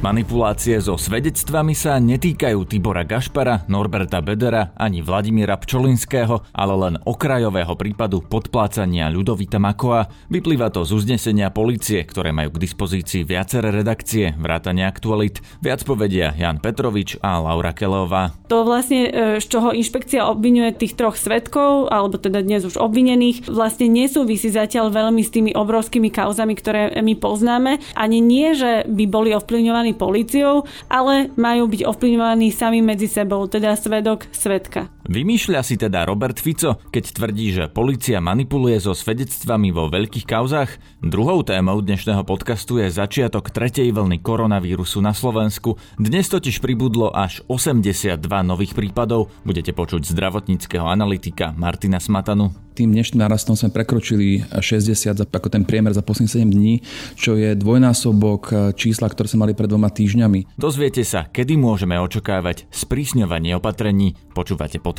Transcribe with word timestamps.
Manipulácie 0.00 0.80
so 0.80 0.96
svedectvami 0.96 1.76
sa 1.76 2.00
netýkajú 2.00 2.64
Tibora 2.64 3.04
Gašpara, 3.04 3.68
Norberta 3.68 4.24
Bedera 4.24 4.72
ani 4.72 5.04
Vladimíra 5.04 5.60
Pčolinského, 5.60 6.40
ale 6.56 6.74
len 6.80 6.94
okrajového 7.04 7.76
prípadu 7.76 8.24
podplácania 8.24 9.12
Ľudovita 9.12 9.60
Makoa. 9.60 10.08
Vyplýva 10.32 10.72
to 10.72 10.88
z 10.88 10.96
uznesenia 10.96 11.52
policie, 11.52 12.00
ktoré 12.00 12.32
majú 12.32 12.56
k 12.56 12.64
dispozícii 12.64 13.28
viaceré 13.28 13.68
redakcie, 13.68 14.32
vrátane 14.40 14.88
aktualit. 14.88 15.44
Viac 15.60 15.84
povedia 15.84 16.32
Jan 16.32 16.64
Petrovič 16.64 17.20
a 17.20 17.36
Laura 17.36 17.76
Keleová. 17.76 18.32
To 18.48 18.64
vlastne, 18.64 19.04
e, 19.04 19.36
z 19.36 19.44
čoho 19.52 19.76
inšpekcia 19.76 20.24
obvinuje 20.24 20.80
tých 20.80 20.96
troch 20.96 21.20
svetkov, 21.20 21.92
alebo 21.92 22.16
teda 22.16 22.40
dnes 22.40 22.64
už 22.64 22.80
obvinených, 22.80 23.52
vlastne 23.52 23.92
nesúvisí 23.92 24.48
zatiaľ 24.48 24.96
veľmi 24.96 25.20
s 25.20 25.28
tými 25.28 25.52
obrovskými 25.52 26.08
kauzami, 26.08 26.56
ktoré 26.56 26.96
my 27.04 27.20
poznáme. 27.20 27.84
Ani 27.92 28.24
nie, 28.24 28.56
že 28.56 28.88
by 28.88 29.04
boli 29.04 29.36
ovplyvňovaní 29.36 29.89
policiou, 29.96 30.66
ale 30.90 31.32
majú 31.34 31.70
byť 31.70 31.86
ovplyvňovaní 31.86 32.52
sami 32.52 32.84
medzi 32.84 33.06
sebou, 33.06 33.46
teda 33.46 33.74
svedok, 33.74 34.28
svedka. 34.34 34.99
Vymýšľa 35.10 35.66
si 35.66 35.74
teda 35.74 36.06
Robert 36.06 36.38
Fico, 36.38 36.78
keď 36.94 37.04
tvrdí, 37.10 37.50
že 37.50 37.66
policia 37.66 38.22
manipuluje 38.22 38.78
so 38.78 38.94
svedectvami 38.94 39.74
vo 39.74 39.90
veľkých 39.90 40.22
kauzach? 40.22 40.78
Druhou 41.02 41.42
témou 41.42 41.82
dnešného 41.82 42.22
podcastu 42.22 42.78
je 42.78 42.94
začiatok 42.94 43.50
tretej 43.50 43.90
vlny 43.90 44.22
koronavírusu 44.22 45.02
na 45.02 45.10
Slovensku. 45.10 45.74
Dnes 45.98 46.30
totiž 46.30 46.62
pribudlo 46.62 47.10
až 47.10 47.42
82 47.50 48.22
nových 48.46 48.78
prípadov. 48.78 49.34
Budete 49.42 49.74
počuť 49.74 50.06
zdravotníckého 50.06 50.86
analytika 50.86 51.50
Martina 51.58 51.98
Smatanu. 51.98 52.54
Tým 52.78 52.94
dnešným 52.94 53.26
narastom 53.26 53.58
sme 53.58 53.74
prekročili 53.74 54.46
60 54.46 55.26
ako 55.26 55.48
ten 55.50 55.66
priemer 55.66 55.90
za 55.90 56.06
posledných 56.06 56.46
7 56.46 56.54
dní, 56.54 56.86
čo 57.18 57.34
je 57.34 57.58
dvojnásobok 57.58 58.72
čísla, 58.78 59.10
ktoré 59.10 59.26
sme 59.26 59.42
mali 59.42 59.58
pred 59.58 59.66
dvoma 59.66 59.90
týždňami. 59.90 60.54
Dozviete 60.54 61.02
sa, 61.02 61.26
kedy 61.26 61.58
môžeme 61.58 61.98
očakávať 61.98 62.70
sprísňovanie 62.70 63.58
opatrení. 63.58 64.14
Počúvate 64.38 64.78
podcast 64.78 64.98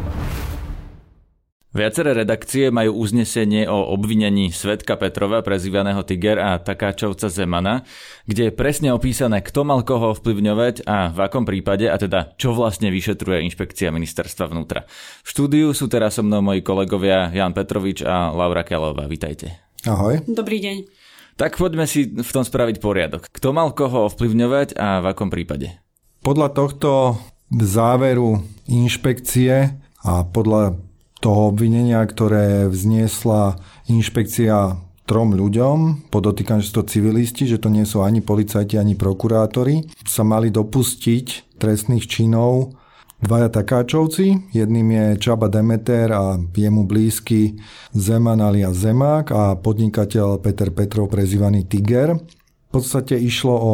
Viaceré 1.71 2.11
redakcie 2.11 2.67
majú 2.67 2.99
uznesenie 2.99 3.63
o 3.71 3.95
obvinení 3.95 4.51
Svetka 4.51 4.99
Petrova, 4.99 5.39
prezývaného 5.39 6.03
Tiger 6.03 6.35
a 6.35 6.59
Takáčovca 6.59 7.31
Zemana, 7.31 7.87
kde 8.27 8.51
je 8.51 8.57
presne 8.59 8.91
opísané, 8.91 9.39
kto 9.39 9.63
mal 9.63 9.79
koho 9.87 10.11
ovplyvňovať 10.11 10.83
a 10.83 11.15
v 11.15 11.19
akom 11.23 11.47
prípade, 11.47 11.87
a 11.87 11.95
teda 11.95 12.35
čo 12.35 12.51
vlastne 12.51 12.91
vyšetruje 12.91 13.47
inšpekcia 13.47 13.87
ministerstva 13.87 14.51
vnútra. 14.51 14.83
V 15.23 15.27
štúdiu 15.31 15.71
sú 15.71 15.87
teraz 15.87 16.19
so 16.19 16.27
mnou 16.27 16.43
moji 16.43 16.59
kolegovia 16.59 17.31
Jan 17.31 17.55
Petrovič 17.55 18.03
a 18.03 18.35
Laura 18.35 18.67
Kelová. 18.67 19.07
Vítajte. 19.07 19.55
Ahoj. 19.87 20.27
Dobrý 20.27 20.59
deň. 20.59 20.91
Tak 21.39 21.55
poďme 21.55 21.87
si 21.87 22.03
v 22.03 22.31
tom 22.35 22.43
spraviť 22.43 22.83
poriadok. 22.83 23.31
Kto 23.31 23.55
mal 23.55 23.71
koho 23.71 24.11
ovplyvňovať 24.11 24.75
a 24.75 24.99
v 24.99 25.05
akom 25.07 25.31
prípade? 25.31 25.79
Podľa 26.19 26.51
tohto 26.51 27.15
záveru 27.47 28.43
inšpekcie 28.67 29.71
a 30.03 30.27
podľa 30.27 30.90
toho 31.21 31.53
obvinenia, 31.53 32.01
ktoré 32.03 32.65
vzniesla 32.67 33.61
inšpekcia 33.87 34.81
trom 35.05 35.37
ľuďom, 35.37 36.09
podotýkam, 36.09 36.59
že 36.59 36.73
sú 36.73 36.81
to 36.81 36.89
civilisti, 36.89 37.45
že 37.45 37.61
to 37.61 37.69
nie 37.69 37.85
sú 37.85 38.01
ani 38.01 38.25
policajti, 38.25 38.81
ani 38.81 38.97
prokurátori, 38.97 39.85
sa 40.07 40.25
mali 40.25 40.49
dopustiť 40.49 41.57
trestných 41.61 42.09
činov 42.09 42.73
dvaja 43.21 43.53
takáčovci. 43.53 44.55
Jedným 44.55 44.87
je 44.87 45.05
Čaba 45.21 45.45
Demeter 45.51 46.09
a 46.15 46.41
jemu 46.41 46.89
blízky 46.89 47.59
Zeman 47.93 48.41
alia 48.41 48.73
Zemák 48.73 49.29
a 49.29 49.43
podnikateľ 49.59 50.41
Peter 50.41 50.73
Petrov 50.73 51.11
prezývaný 51.11 51.69
Tiger. 51.69 52.17
V 52.17 52.69
podstate 52.71 53.19
išlo 53.19 53.55
o 53.55 53.73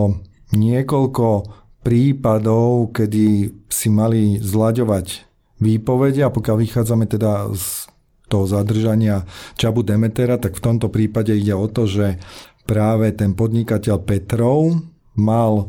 niekoľko 0.51 1.47
prípadov, 1.85 2.91
kedy 2.91 3.53
si 3.69 3.88
mali 3.88 4.41
zlaďovať 4.41 5.27
výpovede 5.57 6.22
a 6.25 6.34
pokiaľ 6.34 6.56
vychádzame 6.62 7.06
teda 7.09 7.53
z 7.53 7.90
toho 8.28 8.45
zadržania 8.45 9.23
Čabu 9.56 9.81
Demetera, 9.81 10.35
tak 10.35 10.59
v 10.59 10.63
tomto 10.63 10.91
prípade 10.91 11.31
ide 11.31 11.56
o 11.56 11.66
to, 11.72 11.88
že 11.88 12.19
práve 12.68 13.16
ten 13.16 13.31
podnikateľ 13.34 14.03
Petrov 14.03 14.84
mal 15.16 15.53
e, 15.59 15.66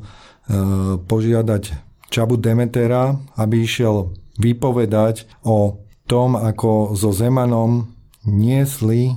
požiadať 0.99 1.63
Čabu 2.11 2.37
Demetera, 2.37 3.15
aby 3.39 3.63
išiel 3.63 4.13
vypovedať 4.43 5.31
o 5.47 5.79
tom, 6.11 6.35
ako 6.35 6.99
so 6.99 7.15
Zemanom 7.15 7.95
niesli 8.27 9.13
e, 9.13 9.15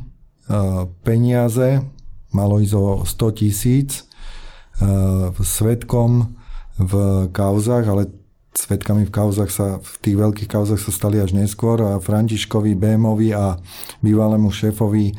peniaze, 1.01 1.81
malo 2.31 2.61
ísť 2.61 2.75
o 2.77 2.85
100 3.03 3.39
tisíc, 3.41 3.89
e, 3.97 4.03
svetkom 5.33 6.37
v 6.77 6.93
kauzach, 7.33 7.89
ale 7.89 8.20
svetkami 8.51 9.07
v 9.07 9.15
kauzach 9.15 9.47
sa, 9.47 9.79
v 9.79 9.95
tých 10.03 10.17
veľkých 10.19 10.49
kauzach 10.51 10.79
sa 10.79 10.91
stali 10.91 11.23
až 11.23 11.31
neskôr 11.31 11.79
a 11.79 12.03
Františkovi 12.03 12.75
Bémovi 12.75 13.31
a 13.31 13.55
bývalému 14.03 14.51
šéfovi 14.51 15.05
e, 15.07 15.13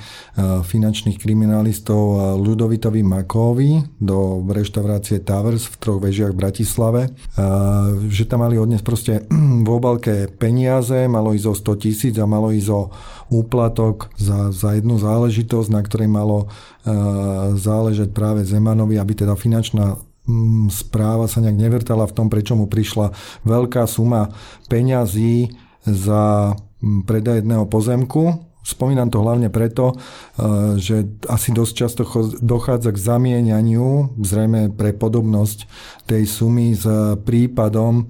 finančných 0.60 1.16
kriminalistov 1.16 2.36
Ľudovitovi 2.44 3.00
Makovi 3.00 3.80
do 3.96 4.44
reštaurácie 4.44 5.24
Towers 5.24 5.64
v 5.72 5.76
troch 5.80 6.00
vežiach 6.04 6.36
v 6.36 6.40
Bratislave, 6.44 7.00
e, 7.08 7.10
že 8.12 8.28
tam 8.28 8.44
mali 8.44 8.60
odnes 8.60 8.84
proste 8.84 9.24
v 9.66 9.68
obalke 9.68 10.28
peniaze, 10.36 11.08
malo 11.08 11.32
ísť 11.32 11.46
o 11.48 11.54
100 11.56 11.82
tisíc 11.88 12.14
a 12.20 12.28
malo 12.28 12.52
ísť 12.52 12.68
o 12.68 12.92
úplatok 13.32 14.12
za, 14.20 14.52
za 14.52 14.76
jednu 14.76 15.00
záležitosť, 15.00 15.68
na 15.72 15.80
ktorej 15.80 16.12
malo 16.12 16.44
e, 16.44 16.46
záležať 17.56 18.12
práve 18.12 18.44
Zemanovi, 18.44 19.00
aby 19.00 19.24
teda 19.24 19.40
finančná 19.40 20.11
správa 20.70 21.26
sa 21.26 21.42
nejak 21.42 21.58
nevrtala 21.58 22.06
v 22.06 22.14
tom, 22.14 22.26
prečo 22.30 22.54
mu 22.54 22.70
prišla 22.70 23.10
veľká 23.42 23.84
suma 23.90 24.30
peňazí 24.70 25.50
za 25.82 26.54
mm, 26.54 27.02
predaj 27.06 27.42
jedného 27.42 27.66
pozemku. 27.66 28.52
Spomínam 28.62 29.10
to 29.10 29.18
hlavne 29.18 29.50
preto, 29.50 29.90
e, 29.90 29.94
že 30.78 31.18
asi 31.26 31.50
dosť 31.50 31.72
často 31.74 32.06
dochádza 32.38 32.94
k 32.94 33.02
zamienianiu, 33.02 34.14
zrejme 34.22 34.70
pre 34.70 34.94
podobnosť 34.94 35.66
tej 36.06 36.22
sumy 36.30 36.78
s 36.78 36.86
prípadom 37.26 38.06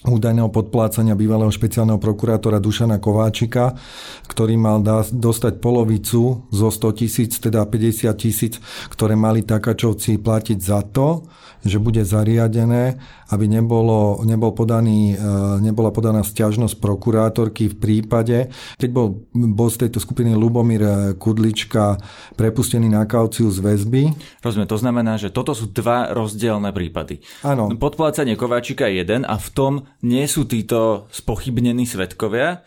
údajného 0.00 0.48
podplácania 0.48 1.12
bývalého 1.12 1.52
špeciálneho 1.52 2.00
prokurátora 2.00 2.56
Dušana 2.56 2.96
Kováčika, 2.96 3.76
ktorý 4.24 4.56
mal 4.56 4.80
dostať 5.12 5.60
polovicu 5.60 6.48
zo 6.48 6.68
100 6.72 7.00
tisíc, 7.04 7.36
teda 7.36 7.68
50 7.68 8.08
tisíc, 8.16 8.56
ktoré 8.88 9.12
mali 9.12 9.44
Takačovci 9.44 10.16
platiť 10.16 10.58
za 10.58 10.80
to, 10.88 11.28
že 11.60 11.76
bude 11.76 12.00
zariadené, 12.00 12.96
aby 13.28 13.44
nebolo, 13.44 14.24
nebol 14.24 14.56
podaný, 14.56 15.12
e, 15.12 15.16
nebola 15.60 15.92
podaná 15.92 16.24
stiažnosť 16.24 16.80
prokurátorky 16.80 17.68
v 17.68 17.76
prípade, 17.76 18.48
keď 18.80 18.90
bol, 18.90 19.68
z 19.68 19.86
tejto 19.86 20.00
skupiny 20.00 20.32
Lubomír 20.32 21.12
Kudlička 21.20 22.00
prepustený 22.40 22.88
na 22.88 23.04
kauciu 23.04 23.52
z 23.52 23.60
väzby. 23.60 24.02
Rozumiem, 24.40 24.70
to 24.72 24.80
znamená, 24.80 25.20
že 25.20 25.28
toto 25.28 25.52
sú 25.52 25.68
dva 25.68 26.10
rozdielne 26.16 26.72
prípady. 26.72 27.20
Áno. 27.44 27.68
Podplácanie 27.76 28.40
Kováčika 28.40 28.88
je 28.88 29.04
jeden 29.04 29.28
a 29.28 29.36
v 29.36 29.48
tom 29.52 29.72
nie 30.04 30.24
sú 30.26 30.48
títo 30.48 31.10
spochybnení 31.12 31.84
svetkovia, 31.84 32.64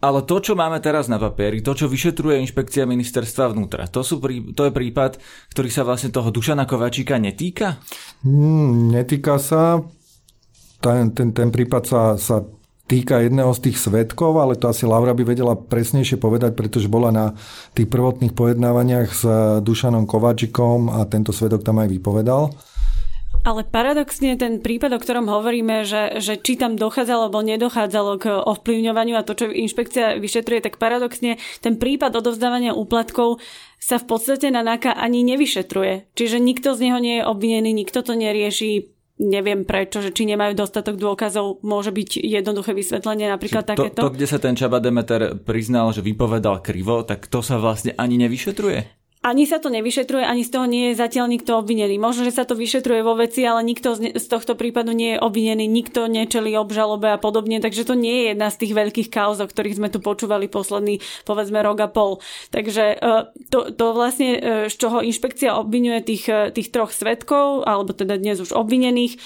ale 0.00 0.24
to, 0.24 0.40
čo 0.40 0.56
máme 0.56 0.80
teraz 0.80 1.12
na 1.12 1.20
papieri, 1.20 1.60
to, 1.60 1.76
čo 1.76 1.84
vyšetruje 1.84 2.40
inšpekcia 2.40 2.88
ministerstva 2.88 3.52
vnútra, 3.52 3.84
to, 3.84 4.00
sú, 4.00 4.16
to 4.56 4.62
je 4.64 4.72
prípad, 4.72 5.20
ktorý 5.52 5.68
sa 5.68 5.84
vlastne 5.84 6.08
toho 6.08 6.32
Dušana 6.32 6.64
Kovačíka 6.64 7.20
netýka? 7.20 7.76
Mm, 8.24 8.96
netýka 8.96 9.36
sa. 9.36 9.84
Ten, 10.80 11.12
ten, 11.12 11.36
ten 11.36 11.52
prípad 11.52 11.82
sa, 11.84 12.02
sa 12.16 12.40
týka 12.88 13.20
jedného 13.22 13.52
z 13.54 13.70
tých 13.70 13.76
svetkov, 13.76 14.40
ale 14.40 14.56
to 14.56 14.66
asi 14.66 14.82
Laura 14.82 15.12
by 15.12 15.22
vedela 15.22 15.54
presnejšie 15.54 16.16
povedať, 16.16 16.56
pretože 16.56 16.88
bola 16.88 17.14
na 17.14 17.26
tých 17.76 17.86
prvotných 17.86 18.34
pojednávaniach 18.34 19.08
s 19.12 19.22
Dušanom 19.62 20.10
Kovačikom 20.10 20.90
a 20.90 21.04
tento 21.06 21.30
svedok 21.30 21.62
tam 21.62 21.78
aj 21.78 21.92
vypovedal. 21.92 22.50
Ale 23.40 23.64
paradoxne 23.64 24.36
ten 24.36 24.60
prípad, 24.60 24.92
o 24.94 25.00
ktorom 25.00 25.24
hovoríme, 25.24 25.88
že, 25.88 26.20
že 26.20 26.36
či 26.36 26.60
tam 26.60 26.76
dochádzalo 26.76 27.32
alebo 27.32 27.40
nedochádzalo 27.40 28.12
k 28.20 28.24
ovplyvňovaniu 28.36 29.16
a 29.16 29.24
to, 29.24 29.32
čo 29.32 29.48
inšpekcia 29.48 30.20
vyšetruje, 30.20 30.60
tak 30.60 30.76
paradoxne 30.76 31.40
ten 31.64 31.80
prípad 31.80 32.12
odovzdávania 32.20 32.76
úplatkov 32.76 33.40
sa 33.80 33.96
v 33.96 34.04
podstate 34.12 34.52
na 34.52 34.60
NAKA 34.60 34.92
ani 34.92 35.24
nevyšetruje. 35.24 36.12
Čiže 36.12 36.36
nikto 36.36 36.76
z 36.76 36.84
neho 36.84 37.00
nie 37.00 37.14
je 37.20 37.24
obvinený, 37.24 37.72
nikto 37.72 38.04
to 38.04 38.12
nerieši. 38.12 38.92
neviem 39.20 39.68
prečo, 39.68 40.00
že 40.00 40.12
či 40.16 40.24
nemajú 40.24 40.56
dostatok 40.56 40.96
dôkazov, 40.96 41.60
môže 41.60 41.92
byť 41.92 42.24
jednoduché 42.24 42.72
vysvetlenie 42.72 43.28
napríklad 43.28 43.68
to, 43.68 43.70
takéto. 43.76 44.00
To, 44.00 44.12
kde 44.12 44.28
sa 44.28 44.40
ten 44.40 44.56
Čaba 44.56 44.80
Demeter 44.80 45.36
priznal, 45.36 45.92
že 45.92 46.00
vypovedal 46.00 46.64
krivo, 46.64 47.04
tak 47.04 47.28
to 47.28 47.44
sa 47.44 47.60
vlastne 47.60 47.92
ani 47.96 48.16
nevyšetruje? 48.20 48.99
Ani 49.20 49.44
sa 49.44 49.60
to 49.60 49.68
nevyšetruje, 49.68 50.24
ani 50.24 50.48
z 50.48 50.52
toho 50.56 50.64
nie 50.64 50.84
je 50.90 50.94
zatiaľ 50.96 51.28
nikto 51.28 51.60
obvinený. 51.60 52.00
Možno, 52.00 52.24
že 52.24 52.32
sa 52.32 52.48
to 52.48 52.56
vyšetruje 52.56 53.04
vo 53.04 53.20
veci, 53.20 53.44
ale 53.44 53.60
nikto 53.60 53.92
z, 53.92 54.16
tohto 54.16 54.56
prípadu 54.56 54.96
nie 54.96 55.12
je 55.12 55.18
obvinený, 55.20 55.68
nikto 55.68 56.08
nečeli 56.08 56.56
obžalobe 56.56 57.12
a 57.12 57.20
podobne, 57.20 57.60
takže 57.60 57.84
to 57.84 57.92
nie 57.92 58.16
je 58.16 58.24
jedna 58.32 58.48
z 58.48 58.64
tých 58.64 58.72
veľkých 58.72 59.12
kauz, 59.12 59.36
o 59.36 59.44
ktorých 59.44 59.76
sme 59.76 59.92
tu 59.92 60.00
počúvali 60.00 60.48
posledný, 60.48 61.04
povedzme, 61.28 61.60
rok 61.60 61.84
a 61.84 61.88
pol. 61.92 62.24
Takže 62.48 62.96
e, 62.96 63.28
to, 63.52 63.68
to 63.76 63.92
vlastne, 63.92 64.40
e, 64.40 64.72
z 64.72 64.74
čoho 64.80 65.04
inšpekcia 65.04 65.52
obvinuje 65.52 66.00
tých, 66.00 66.24
e, 66.24 66.48
tých 66.48 66.72
troch 66.72 66.88
svetkov, 66.88 67.68
alebo 67.68 67.92
teda 67.92 68.16
dnes 68.16 68.40
už 68.40 68.56
obvinených, 68.56 69.20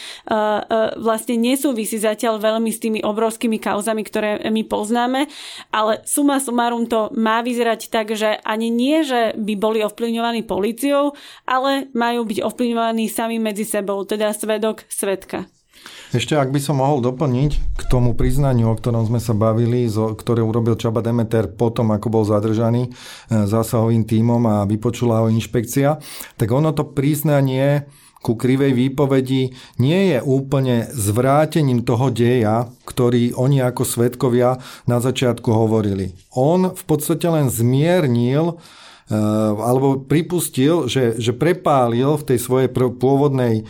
vlastne 0.99 1.37
nesúvisí 1.39 2.01
zatiaľ 2.01 2.43
veľmi 2.43 2.71
s 2.73 2.83
tými 2.83 3.01
obrovskými 3.05 3.63
kauzami, 3.63 4.03
ktoré 4.03 4.43
my 4.49 4.63
poznáme, 4.67 5.31
ale 5.71 6.03
suma 6.09 6.43
sumarum 6.43 6.89
to 6.91 7.15
má 7.15 7.45
vyzerať 7.45 7.93
tak, 7.93 8.17
že 8.17 8.41
ani 8.43 8.73
nie, 8.73 9.07
že 9.07 9.37
by 9.37 9.55
boli 9.55 9.84
ovplyvňovaní 9.87 10.49
políciou, 10.49 11.13
ale 11.45 11.93
majú 11.93 12.25
byť 12.25 12.39
ovplyvňovaní 12.41 13.07
sami 13.13 13.37
medzi 13.37 13.69
sebou, 13.69 14.03
teda 14.09 14.33
svedok, 14.33 14.83
svedka. 14.89 15.45
Ešte 16.15 16.39
ak 16.39 16.55
by 16.55 16.61
som 16.63 16.79
mohol 16.79 17.03
doplniť 17.03 17.53
k 17.75 17.83
tomu 17.91 18.15
priznaniu, 18.15 18.71
o 18.71 18.79
ktorom 18.79 19.05
sme 19.05 19.19
sa 19.19 19.35
bavili, 19.35 19.91
ktoré 19.91 20.41
urobil 20.41 20.79
Čaba 20.79 21.03
Demeter 21.03 21.51
potom, 21.51 21.91
ako 21.91 22.07
bol 22.09 22.25
zadržaný 22.25 22.89
e, 22.89 22.91
zásahovým 23.29 24.07
tímom 24.07 24.41
a 24.47 24.65
vypočula 24.65 25.27
ho 25.27 25.29
inšpekcia, 25.29 25.99
tak 26.39 26.49
ono 26.55 26.71
to 26.71 26.87
priznanie 26.87 27.85
ku 28.25 28.41
krivej 28.41 28.73
výpovedi 28.73 29.53
nie 29.77 30.17
je 30.17 30.19
úplne 30.25 30.89
zvrátením 30.89 31.85
toho 31.85 32.09
deja, 32.09 32.73
ktorý 32.89 33.37
oni 33.37 33.61
ako 33.61 33.85
svetkovia 33.85 34.57
na 34.89 35.03
začiatku 35.05 35.53
hovorili. 35.53 36.17
On 36.33 36.73
v 36.73 36.85
podstate 36.89 37.29
len 37.29 37.53
zmiernil 37.53 38.57
alebo 39.13 40.01
pripustil, 40.01 40.89
že, 40.89 41.21
že 41.21 41.37
prepálil 41.37 42.17
v 42.17 42.27
tej 42.33 42.39
svojej 42.41 42.69
pôvodnej 42.73 43.55
eh, 43.61 43.67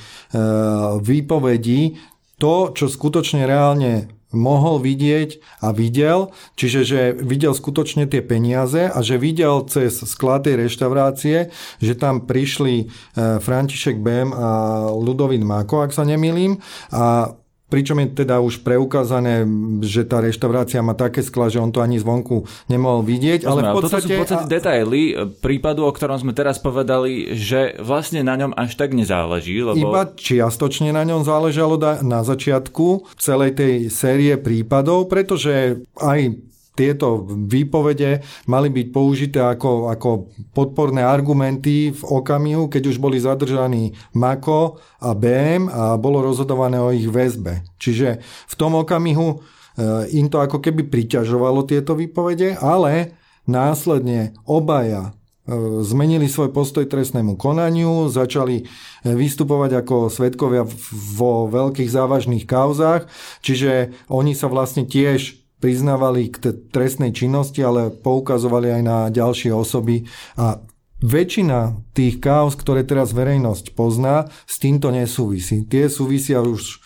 výpovedi 1.02 1.98
to, 2.38 2.70
čo 2.75 2.86
skutočne 2.86 3.46
reálne 3.46 4.10
mohol 4.34 4.82
vidieť 4.82 5.62
a 5.62 5.70
videl, 5.70 6.34
čiže 6.58 6.81
že 6.82 7.00
videl 7.14 7.54
skutočne 7.54 8.10
tie 8.10 8.19
peniaze 8.19 8.90
a 8.90 8.98
že 8.98 9.14
videl 9.14 9.62
cez 9.70 9.94
sklad 10.02 10.50
reštaurácie, 10.50 11.54
že 11.78 11.94
tam 11.94 12.26
prišli 12.26 12.76
eh, 12.82 13.38
František 13.42 13.98
Bem 13.98 14.31
a 14.31 14.86
Ludovin 14.94 15.42
Mako, 15.42 15.86
ak 15.86 15.94
sa 15.94 16.06
nemýlim, 16.06 16.62
a 16.94 17.34
Pričom 17.75 17.99
je 17.99 18.23
teda 18.23 18.38
už 18.38 18.62
preukázané, 18.62 19.43
že 19.82 20.06
tá 20.06 20.23
reštaurácia 20.23 20.79
má 20.79 20.94
také 20.94 21.26
skla, 21.26 21.50
že 21.50 21.59
on 21.59 21.75
to 21.75 21.82
ani 21.82 21.99
zvonku 21.99 22.47
nemohol 22.71 23.03
vidieť. 23.03 23.43
Ale 23.43 23.67
v 23.67 23.82
podstate, 23.82 23.91
toto 23.91 23.99
sú 23.99 24.09
v 24.15 24.23
podstate 24.23 24.47
detaily 24.47 25.00
prípadu, 25.43 25.82
o 25.82 25.91
ktorom 25.91 26.23
sme 26.23 26.31
teraz 26.31 26.62
povedali, 26.62 27.35
že 27.35 27.75
vlastne 27.82 28.23
na 28.23 28.38
ňom 28.38 28.55
až 28.55 28.79
tak 28.79 28.94
nezáleží. 28.94 29.59
Lebo... 29.59 29.75
Iba 29.75 30.06
čiastočne 30.15 30.94
na 30.94 31.03
ňom 31.03 31.26
záležalo 31.26 31.75
na 32.06 32.23
začiatku 32.23 33.11
celej 33.19 33.59
tej 33.59 33.75
série 33.91 34.38
prípadov, 34.38 35.11
pretože 35.11 35.82
aj 35.99 36.54
tieto 36.75 37.23
výpovede 37.26 38.26
mali 38.50 38.69
byť 38.69 38.87
použité 38.91 39.38
ako, 39.38 39.94
ako 39.94 40.11
podporné 40.50 41.06
argumenty 41.06 41.94
v 41.94 42.03
okamihu, 42.03 42.67
keď 42.67 42.91
už 42.91 42.97
boli 42.99 43.23
zadržaní 43.23 43.94
Mako 44.12 44.82
a 44.99 45.15
BM 45.15 45.71
a 45.71 45.94
bolo 45.94 46.21
rozhodované 46.21 46.82
o 46.82 46.91
ich 46.91 47.06
väzbe. 47.06 47.62
Čiže 47.79 48.19
v 48.50 48.55
tom 48.59 48.75
okamihu 48.75 49.38
eh, 49.38 50.11
im 50.19 50.26
to 50.26 50.43
ako 50.43 50.59
keby 50.59 50.91
priťažovalo 50.91 51.62
tieto 51.62 51.94
výpovede, 51.94 52.59
ale 52.59 53.15
následne 53.47 54.35
obaja 54.43 55.15
eh, 55.15 55.55
zmenili 55.87 56.27
svoj 56.27 56.50
postoj 56.50 56.91
trestnému 56.91 57.38
konaniu, 57.38 58.11
začali 58.11 58.67
eh, 58.67 59.15
vystupovať 59.15 59.79
ako 59.79 60.11
svetkovia 60.11 60.67
vo 60.91 61.47
veľkých 61.47 61.87
závažných 61.87 62.50
kauzách, 62.50 63.06
čiže 63.47 63.94
oni 64.11 64.35
sa 64.35 64.50
vlastne 64.50 64.82
tiež 64.82 65.44
priznávali 65.64 66.28
k 66.28 66.52
trestnej 66.69 67.16
činnosti, 67.16 67.64
ale 67.64 67.88
poukazovali 67.88 68.69
aj 68.69 68.82
na 68.84 68.99
ďalšie 69.08 69.49
osoby 69.49 70.05
a 70.37 70.61
väčšina 71.00 71.88
tých 71.96 72.20
kaos, 72.20 72.52
ktoré 72.52 72.84
teraz 72.84 73.16
verejnosť 73.16 73.72
pozná, 73.72 74.28
s 74.44 74.61
týmto 74.61 74.93
nesúvisí. 74.93 75.64
Tie 75.64 75.88
súvisia 75.88 76.44
už 76.44 76.83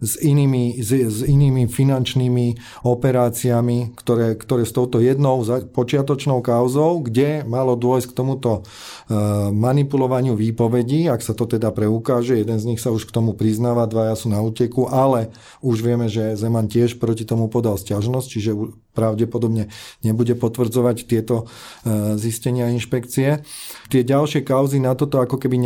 s 0.00 0.16
inými, 0.16 0.80
s, 0.80 0.90
s 0.90 1.20
inými 1.22 1.68
finančnými 1.68 2.56
operáciami, 2.88 3.92
ktoré, 3.94 4.34
ktoré 4.34 4.64
s 4.64 4.72
touto 4.72 4.98
jednou 4.98 5.44
počiatočnou 5.76 6.40
kauzou, 6.40 7.04
kde 7.04 7.44
malo 7.44 7.76
dôjsť 7.76 8.08
k 8.10 8.16
tomuto 8.16 8.50
e, 8.56 8.60
manipulovaniu 9.52 10.32
výpovedí, 10.34 11.06
ak 11.06 11.20
sa 11.20 11.36
to 11.36 11.44
teda 11.44 11.68
preukáže, 11.70 12.40
jeden 12.40 12.56
z 12.56 12.68
nich 12.74 12.80
sa 12.80 12.88
už 12.88 13.04
k 13.04 13.14
tomu 13.14 13.36
priznáva, 13.36 13.84
dvaja 13.84 14.16
sú 14.16 14.32
na 14.32 14.40
úteku, 14.40 14.88
ale 14.88 15.28
už 15.60 15.84
vieme, 15.84 16.08
že 16.08 16.34
Zeman 16.34 16.66
tiež 16.66 16.96
proti 16.96 17.28
tomu 17.28 17.52
podal 17.52 17.76
stiažnosť, 17.76 18.26
čiže 18.26 18.50
pravdepodobne 18.96 19.70
nebude 20.02 20.34
potvrdzovať 20.34 20.96
tieto 21.06 21.44
e, 21.44 22.16
zistenia 22.16 22.72
inšpekcie. 22.72 23.44
Tie 23.92 24.02
ďalšie 24.02 24.42
kauzy 24.42 24.82
na 24.82 24.96
toto 24.96 25.20
ako 25.22 25.36
keby 25.38 25.60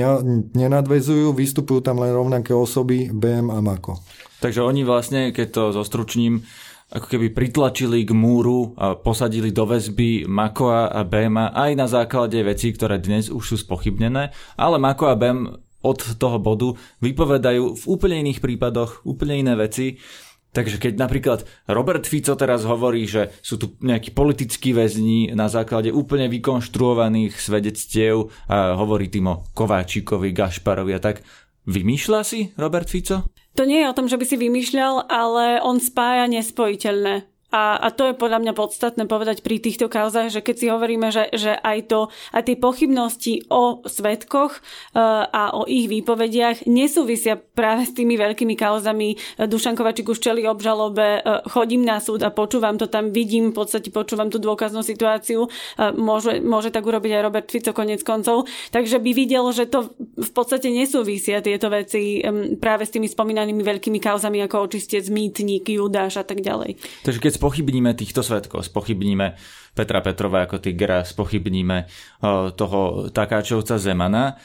nenadvezujú, 0.53 1.33
vystupujú 1.33 1.81
tam 1.81 2.03
len 2.03 2.13
rovnaké 2.13 2.53
osoby 2.53 3.09
BM 3.15 3.49
a 3.49 3.63
MAKO. 3.63 4.24
Takže 4.43 4.61
oni 4.63 4.83
vlastne, 4.83 5.31
keď 5.31 5.47
to 5.51 5.63
zostručním, 5.77 6.43
ako 6.95 7.07
keby 7.11 7.35
pritlačili 7.35 8.07
k 8.07 8.13
múru 8.15 8.77
a 8.79 8.95
posadili 8.95 9.51
do 9.51 9.67
väzby 9.67 10.31
Makoa 10.31 10.95
a 10.95 11.03
Bema 11.03 11.51
aj 11.51 11.71
na 11.75 11.87
základe 11.91 12.39
vecí, 12.45 12.71
ktoré 12.71 13.03
dnes 13.03 13.33
už 13.33 13.43
sú 13.43 13.57
spochybnené, 13.59 14.31
ale 14.55 14.77
Mako 14.79 15.05
a 15.11 15.17
Bem 15.17 15.49
od 15.85 16.01
toho 16.01 16.39
bodu 16.41 16.73
vypovedajú 17.05 17.77
v 17.77 17.85
úplne 17.85 18.25
iných 18.25 18.41
prípadoch 18.41 19.05
úplne 19.05 19.37
iné 19.37 19.53
veci. 19.53 20.01
Takže 20.55 20.79
keď 20.79 20.95
napríklad 20.95 21.43
Robert 21.67 22.07
Fico 22.07 22.39
teraz 22.39 22.63
hovorí, 22.63 23.11
že 23.11 23.35
sú 23.43 23.59
tu 23.59 23.75
nejakí 23.83 24.15
politickí 24.15 24.71
väzni 24.71 25.35
na 25.35 25.51
základe 25.51 25.91
úplne 25.91 26.31
vykonštruovaných 26.31 27.35
svedectiev 27.37 28.31
a 28.47 28.79
hovorí 28.79 29.11
tým 29.11 29.35
o 29.35 29.43
Kováčikovi, 29.51 30.31
Gašparovi 30.31 30.95
a 30.95 31.03
tak, 31.03 31.27
vymýšľa 31.67 32.21
si 32.23 32.55
Robert 32.55 32.87
Fico? 32.87 33.35
To 33.55 33.63
nie 33.63 33.87
je 33.87 33.91
o 33.91 33.97
tom, 33.97 34.11
že 34.11 34.19
by 34.19 34.25
si 34.27 34.37
vymýšľal, 34.39 35.07
ale 35.07 35.63
on 35.63 35.79
spája 35.79 36.27
nespojiteľné. 36.27 37.34
A, 37.55 37.79
a 37.79 37.95
to 37.95 38.11
je 38.11 38.19
podľa 38.19 38.43
mňa 38.43 38.53
podstatné 38.59 39.07
povedať 39.07 39.47
pri 39.47 39.63
týchto 39.63 39.87
kauzách, 39.87 40.35
že 40.35 40.43
keď 40.43 40.57
si 40.59 40.67
hovoríme, 40.75 41.15
že, 41.15 41.31
že 41.31 41.55
aj, 41.55 41.79
to, 41.87 42.11
aj 42.35 42.51
tie 42.51 42.59
pochybnosti 42.59 43.47
o 43.47 43.79
svetkoch 43.87 44.59
uh, 44.59 45.31
a 45.31 45.55
o 45.55 45.63
ich 45.71 45.87
výpovediach 45.87 46.67
nesúvisia 46.67 47.39
práve 47.39 47.87
s 47.87 47.95
tými 47.95 48.19
veľkými 48.19 48.59
kauzami. 48.59 49.39
Dušan 49.39 49.79
Kovačík 49.79 50.11
už 50.11 50.19
obžalobe, 50.51 51.23
uh, 51.23 51.47
chodím 51.47 51.87
na 51.87 52.03
súd 52.03 52.27
a 52.27 52.35
počúvam 52.35 52.75
to 52.75 52.91
tam, 52.91 53.15
vidím, 53.15 53.55
v 53.55 53.63
podstate 53.63 53.95
počúvam 53.95 54.35
tú 54.35 54.43
dôkaznú 54.43 54.83
situáciu. 54.83 55.47
Uh, 55.47 55.95
môže, 55.95 56.43
môže 56.43 56.75
tak 56.75 56.83
urobiť 56.83 57.13
aj 57.15 57.23
Robert 57.23 57.49
Fico 57.55 57.71
konec 57.71 58.03
koncov. 58.03 58.51
Takže 58.75 58.99
by 58.99 59.11
videl, 59.15 59.47
že 59.55 59.71
to 59.71 59.95
v 60.19 60.31
podstate 60.35 60.75
nesúvisia 60.75 61.39
tieto 61.39 61.71
veci 61.71 62.19
um, 62.19 62.59
práve 62.59 62.83
s 62.83 62.91
tými 62.91 63.07
spomínanými 63.07 63.63
veľkými 63.63 64.03
kauzami 64.03 64.43
ako 64.43 64.67
očistec, 64.67 65.07
mýtnik, 65.07 65.71
Judáš 65.71 66.19
a 66.19 66.27
tak 66.27 66.43
ďalej. 66.43 66.83
Takže 67.07 67.23
keď 67.23 67.44
spochybníme 67.45 67.93
týchto 67.93 68.25
svetkov, 68.25 68.65
spochybníme 68.65 69.37
Petra 69.77 70.01
Petrova 70.01 70.49
ako 70.49 70.65
Tigra, 70.65 71.05
spochybníme 71.05 71.85
toho 72.57 73.13
Takáčovca 73.13 73.77
Zemana, 73.77 74.41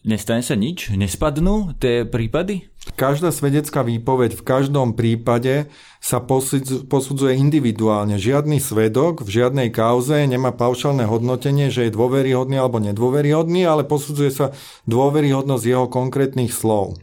nestane 0.00 0.40
sa 0.40 0.56
nič? 0.56 0.96
Nespadnú 0.96 1.76
tie 1.76 2.08
prípady? 2.08 2.72
Každá 2.96 3.36
svedecká 3.36 3.84
výpoveď 3.84 4.32
v 4.32 4.42
každom 4.48 4.96
prípade 4.96 5.68
sa 6.00 6.24
posudzuje 6.24 7.36
individuálne. 7.36 8.16
Žiadny 8.16 8.64
svedok 8.64 9.20
v 9.20 9.28
žiadnej 9.28 9.68
kauze 9.68 10.24
nemá 10.24 10.56
paušálne 10.56 11.04
hodnotenie, 11.04 11.68
že 11.68 11.92
je 11.92 11.92
dôveryhodný 11.92 12.56
alebo 12.56 12.80
nedôveryhodný, 12.80 13.68
ale 13.68 13.84
posudzuje 13.84 14.32
sa 14.32 14.46
dôveryhodnosť 14.88 15.64
jeho 15.68 15.84
konkrétnych 15.84 16.48
slov. 16.48 16.96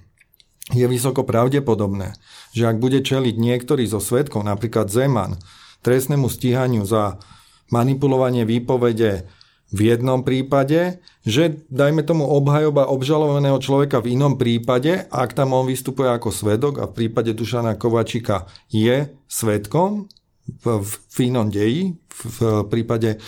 Je 0.69 0.85
vysoko 0.85 1.25
pravdepodobné, 1.25 2.13
že 2.53 2.69
ak 2.69 2.77
bude 2.77 3.01
čeliť 3.01 3.35
niektorý 3.41 3.89
zo 3.89 3.97
svetkov, 3.97 4.45
napríklad 4.45 4.93
Zeman, 4.93 5.41
trestnému 5.81 6.29
stíhaniu 6.29 6.85
za 6.85 7.17
manipulovanie 7.73 8.45
výpovede 8.45 9.25
v 9.69 9.79
jednom 9.85 10.25
prípade, 10.25 10.97
že 11.21 11.61
dajme 11.69 12.01
tomu 12.01 12.25
obhajoba 12.25 12.89
obžalovaného 12.89 13.61
človeka 13.61 14.01
v 14.01 14.17
inom 14.17 14.33
prípade, 14.33 15.05
ak 15.13 15.37
tam 15.37 15.53
on 15.53 15.69
vystupuje 15.69 16.09
ako 16.09 16.33
svedok 16.33 16.81
a 16.81 16.89
v 16.89 17.05
prípade 17.05 17.37
Dušana 17.37 17.77
Kovačika 17.77 18.49
je 18.73 19.13
svedkom 19.29 20.09
v, 20.49 20.65
v 20.85 21.17
inom 21.21 21.53
deji, 21.53 21.93
v, 21.93 22.21
v 22.25 22.41
prípade 22.65 23.21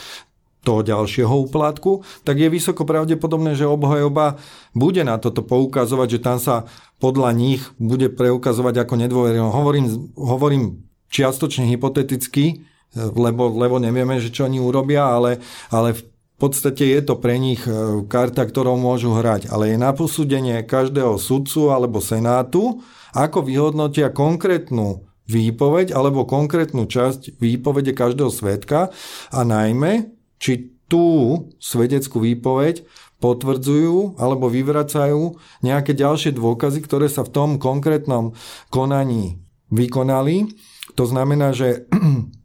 toho 0.61 0.85
ďalšieho 0.85 1.49
úplatku, 1.49 2.05
tak 2.21 2.37
je 2.37 2.45
vysoko 2.45 2.85
pravdepodobné, 2.85 3.57
že 3.57 3.65
obhajoba 3.65 4.37
bude 4.77 5.01
na 5.01 5.17
toto 5.17 5.41
poukazovať, 5.41 6.07
že 6.17 6.19
tam 6.21 6.37
sa 6.37 6.69
podľa 7.01 7.33
nich 7.33 7.61
bude 7.81 8.13
preukazovať 8.13 8.85
ako 8.85 8.93
nedôverný. 9.01 9.41
Hovorím, 9.41 9.85
hovorím 10.13 10.63
čiastočne 11.09 11.65
hypoteticky, 11.73 12.61
lebo, 12.95 13.49
lebo 13.57 13.81
nevieme, 13.81 14.21
že 14.21 14.29
čo 14.29 14.45
oni 14.45 14.61
urobia, 14.61 15.09
ale, 15.09 15.41
ale 15.73 15.97
v 15.97 16.03
podstate 16.37 16.93
je 16.93 17.01
to 17.01 17.17
pre 17.17 17.41
nich 17.41 17.63
e, 17.65 18.05
karta, 18.05 18.45
ktorou 18.45 18.77
môžu 18.77 19.17
hrať. 19.17 19.49
Ale 19.49 19.73
je 19.73 19.77
na 19.81 19.95
posúdenie 19.95 20.61
každého 20.61 21.17
sudcu 21.17 21.73
alebo 21.73 22.03
senátu, 22.03 22.83
ako 23.17 23.47
vyhodnotia 23.47 24.13
konkrétnu 24.13 25.07
výpoveď 25.25 25.95
alebo 25.95 26.27
konkrétnu 26.27 26.85
časť 26.85 27.39
výpovede 27.39 27.95
každého 27.95 28.29
svetka 28.29 28.91
a 29.31 29.41
najmä, 29.47 30.11
či 30.41 30.73
tú 30.89 31.47
svedeckú 31.61 32.19
výpoveď 32.19 32.83
potvrdzujú 33.21 34.17
alebo 34.17 34.49
vyvracajú 34.49 35.37
nejaké 35.61 35.93
ďalšie 35.93 36.33
dôkazy, 36.35 36.81
ktoré 36.81 37.07
sa 37.07 37.21
v 37.21 37.31
tom 37.31 37.49
konkrétnom 37.61 38.33
konaní 38.73 39.39
vykonali. 39.69 40.49
To 40.97 41.05
znamená, 41.05 41.53
že 41.53 41.85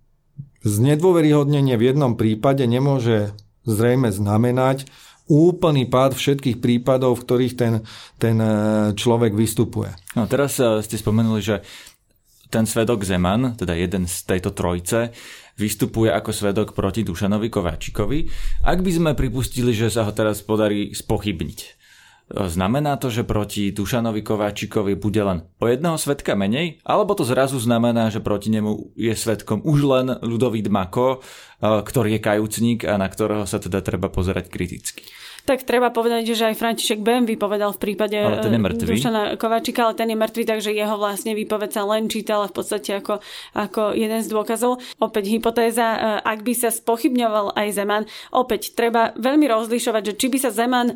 znedôveryhodnenie 0.76 1.74
v 1.80 1.86
jednom 1.90 2.14
prípade 2.14 2.62
nemôže 2.68 3.32
zrejme 3.66 4.12
znamenať 4.12 4.86
úplný 5.26 5.90
pád 5.90 6.14
všetkých 6.14 6.62
prípadov, 6.62 7.18
v 7.18 7.24
ktorých 7.26 7.54
ten, 7.58 7.74
ten 8.22 8.38
e, 8.38 8.50
človek 8.94 9.34
vystupuje. 9.34 9.90
No 10.14 10.30
teraz 10.30 10.54
e, 10.62 10.78
ste 10.86 10.94
spomenuli, 10.94 11.42
že 11.42 11.66
ten 12.50 12.64
svedok 12.64 13.02
Zeman, 13.02 13.54
teda 13.58 13.74
jeden 13.74 14.06
z 14.06 14.16
tejto 14.26 14.54
trojce, 14.54 15.10
vystupuje 15.56 16.12
ako 16.12 16.30
svedok 16.30 16.76
proti 16.76 17.00
Dušanovi 17.02 17.48
Kováčikovi. 17.48 18.28
Ak 18.64 18.84
by 18.84 18.90
sme 18.92 19.10
pripustili, 19.16 19.72
že 19.72 19.88
sa 19.88 20.04
ho 20.04 20.12
teraz 20.12 20.44
podarí 20.44 20.92
spochybniť, 20.92 21.58
znamená 22.26 22.98
to, 22.98 23.08
že 23.08 23.22
proti 23.22 23.70
Dušanovi 23.70 24.20
Kováčikovi 24.20 24.98
bude 24.98 25.22
len 25.22 25.38
o 25.62 25.66
jedného 25.70 25.94
svetka 25.94 26.34
menej? 26.34 26.82
Alebo 26.82 27.14
to 27.14 27.22
zrazu 27.22 27.56
znamená, 27.62 28.10
že 28.10 28.18
proti 28.18 28.50
nemu 28.50 28.98
je 28.98 29.14
svetkom 29.14 29.62
už 29.62 29.78
len 29.86 30.06
Ludovít 30.26 30.66
Mako, 30.66 31.22
ktorý 31.62 32.18
je 32.18 32.24
kajúcník 32.26 32.84
a 32.84 32.98
na 32.98 33.06
ktorého 33.06 33.46
sa 33.46 33.62
teda 33.62 33.80
treba 33.80 34.10
pozerať 34.10 34.50
kriticky? 34.50 35.06
Tak 35.46 35.62
treba 35.62 35.94
povedať, 35.94 36.34
že 36.34 36.50
aj 36.50 36.58
František 36.58 37.06
Bem 37.06 37.22
vypovedal 37.22 37.70
v 37.70 37.78
prípade 37.78 38.18
ale 38.18 38.42
ten 38.42 38.50
je 38.50 38.60
mŕtvý. 38.66 38.90
Dušana 38.98 39.22
Kováčika, 39.38 39.86
ale 39.86 39.94
ten 39.94 40.10
je 40.10 40.18
mŕtvý, 40.18 40.42
takže 40.42 40.74
jeho 40.74 40.98
vlastne 40.98 41.38
výpoved 41.38 41.70
sa 41.70 41.86
len 41.86 42.10
čítala 42.10 42.50
v 42.50 42.54
podstate 42.58 42.98
ako, 42.98 43.22
ako 43.54 43.94
jeden 43.94 44.18
z 44.18 44.26
dôkazov. 44.26 44.82
Opäť 44.98 45.30
hypotéza, 45.30 45.86
e, 45.94 45.98
ak 46.18 46.42
by 46.42 46.50
sa 46.50 46.74
spochybňoval 46.74 47.54
aj 47.54 47.68
Zeman, 47.78 48.04
opäť 48.34 48.74
treba 48.74 49.14
veľmi 49.14 49.46
rozlišovať, 49.46 50.02
že 50.02 50.16
či 50.18 50.26
by 50.34 50.38
sa 50.42 50.50
Zeman 50.50 50.88
e, 50.90 50.94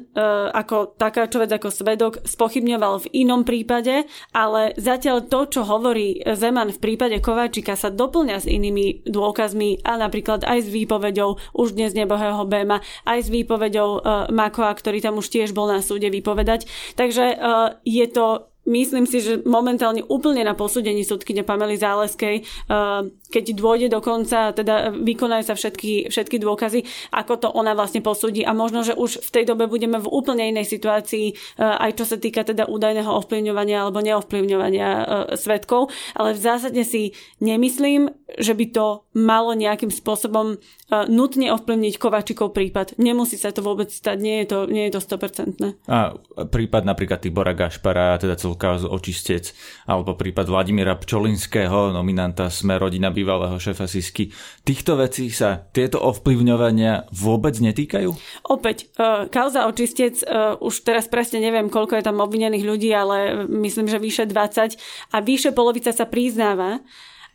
ako 0.51 0.99
taká 0.99 1.31
človek, 1.31 1.63
ako 1.63 1.71
svedok 1.71 2.13
spochybňoval 2.27 3.07
v 3.07 3.11
inom 3.23 3.47
prípade, 3.47 4.03
ale 4.35 4.75
zatiaľ 4.75 5.31
to, 5.31 5.47
čo 5.47 5.63
hovorí 5.63 6.27
Zeman 6.27 6.75
v 6.75 6.83
prípade 6.83 7.23
Kováčika 7.23 7.79
sa 7.79 7.95
doplňa 7.95 8.37
s 8.43 8.51
inými 8.51 9.07
dôkazmi 9.07 9.87
a 9.87 9.95
napríklad 9.95 10.43
aj 10.43 10.67
s 10.67 10.69
výpovedou 10.75 11.39
už 11.55 11.79
dnes 11.79 11.95
nebohého 11.95 12.43
Bema, 12.51 12.83
aj 13.07 13.19
s 13.23 13.29
výpovedou 13.31 14.03
e, 14.41 14.51
Makoa, 14.51 14.73
ktorý 14.73 15.05
tam 15.05 15.21
už 15.21 15.29
tiež 15.29 15.53
bol 15.53 15.69
na 15.69 15.85
súde 15.85 16.09
vypovedať. 16.09 16.65
Takže 16.97 17.37
uh, 17.37 17.77
je 17.85 18.07
to 18.09 18.50
myslím 18.71 19.05
si, 19.11 19.19
že 19.19 19.43
momentálne 19.43 20.07
úplne 20.07 20.47
na 20.47 20.55
posúdení 20.55 21.03
súdkyne 21.03 21.43
Pamely 21.43 21.75
Záleskej, 21.75 22.47
uh, 22.71 23.05
keď 23.27 23.45
dôjde 23.59 23.89
do 23.91 23.99
konca, 23.99 24.55
teda 24.55 24.95
vykonajú 24.95 25.43
sa 25.51 25.55
všetky, 25.59 26.09
všetky 26.09 26.39
dôkazy, 26.39 26.87
ako 27.11 27.33
to 27.43 27.49
ona 27.51 27.75
vlastne 27.75 28.01
posúdi 28.01 28.47
a 28.47 28.55
možno, 28.55 28.87
že 28.87 28.95
už 28.95 29.27
v 29.27 29.31
tej 29.35 29.45
dobe 29.51 29.67
budeme 29.67 29.99
v 29.99 30.07
úplne 30.07 30.47
inej 30.47 30.71
situácii, 30.71 31.59
uh, 31.59 31.83
aj 31.83 31.99
čo 31.99 32.05
sa 32.07 32.17
týka 32.17 32.47
teda 32.47 32.71
údajného 32.71 33.11
ovplyvňovania 33.11 33.83
alebo 33.83 33.99
neovplyvňovania 33.99 34.89
svetkov, 35.35 35.91
ale 36.15 36.37
v 36.37 36.41
zásade 36.41 36.83
si 36.87 37.17
nemyslím, 37.43 38.13
že 38.39 38.55
by 38.55 38.67
to 38.71 38.87
malo 39.17 39.57
nejakým 39.57 39.91
spôsobom 39.91 40.61
nutne 40.91 41.55
ovplyvniť 41.55 41.95
Kovačikov 41.97 42.51
prípad. 42.51 42.99
Nemusí 42.99 43.39
sa 43.39 43.55
to 43.55 43.63
vôbec 43.63 43.91
stať, 43.91 44.19
nie 44.19 44.43
je 44.43 44.47
to, 44.51 44.59
nie 44.67 44.91
je 44.91 44.93
to 44.99 45.01
100%. 45.03 45.87
A 45.87 46.15
prípad 46.51 46.83
napríklad 46.83 47.23
Tibora 47.23 47.55
Gašpara, 47.55 48.19
teda 48.19 48.35
celú 48.35 48.59
kauzu 48.61 48.93
očistec, 48.93 49.57
alebo 49.89 50.13
prípad 50.13 50.45
Vladimíra 50.53 51.01
Pčolinského, 51.01 51.97
nominanta 51.97 52.53
Sme 52.53 52.77
rodina 52.77 53.09
bývalého 53.09 53.57
šéfa 53.57 53.89
Sisky. 53.89 54.29
Týchto 54.61 55.01
vecí 55.01 55.33
sa 55.33 55.57
tieto 55.57 55.97
ovplyvňovania 56.05 57.09
vôbec 57.17 57.57
netýkajú? 57.57 58.13
Opäť, 58.53 58.93
uh, 59.01 59.25
kauza 59.33 59.65
očistec, 59.65 60.21
uh, 60.29 60.61
už 60.61 60.85
teraz 60.85 61.09
presne 61.09 61.41
neviem, 61.41 61.73
koľko 61.73 61.97
je 61.97 62.05
tam 62.05 62.21
obvinených 62.21 62.69
ľudí, 62.69 62.93
ale 62.93 63.49
myslím, 63.49 63.89
že 63.89 63.97
vyše 63.97 64.25
20 64.29 64.77
a 65.11 65.17
vyše 65.25 65.57
polovica 65.57 65.89
sa 65.97 66.05
priznáva, 66.05 66.85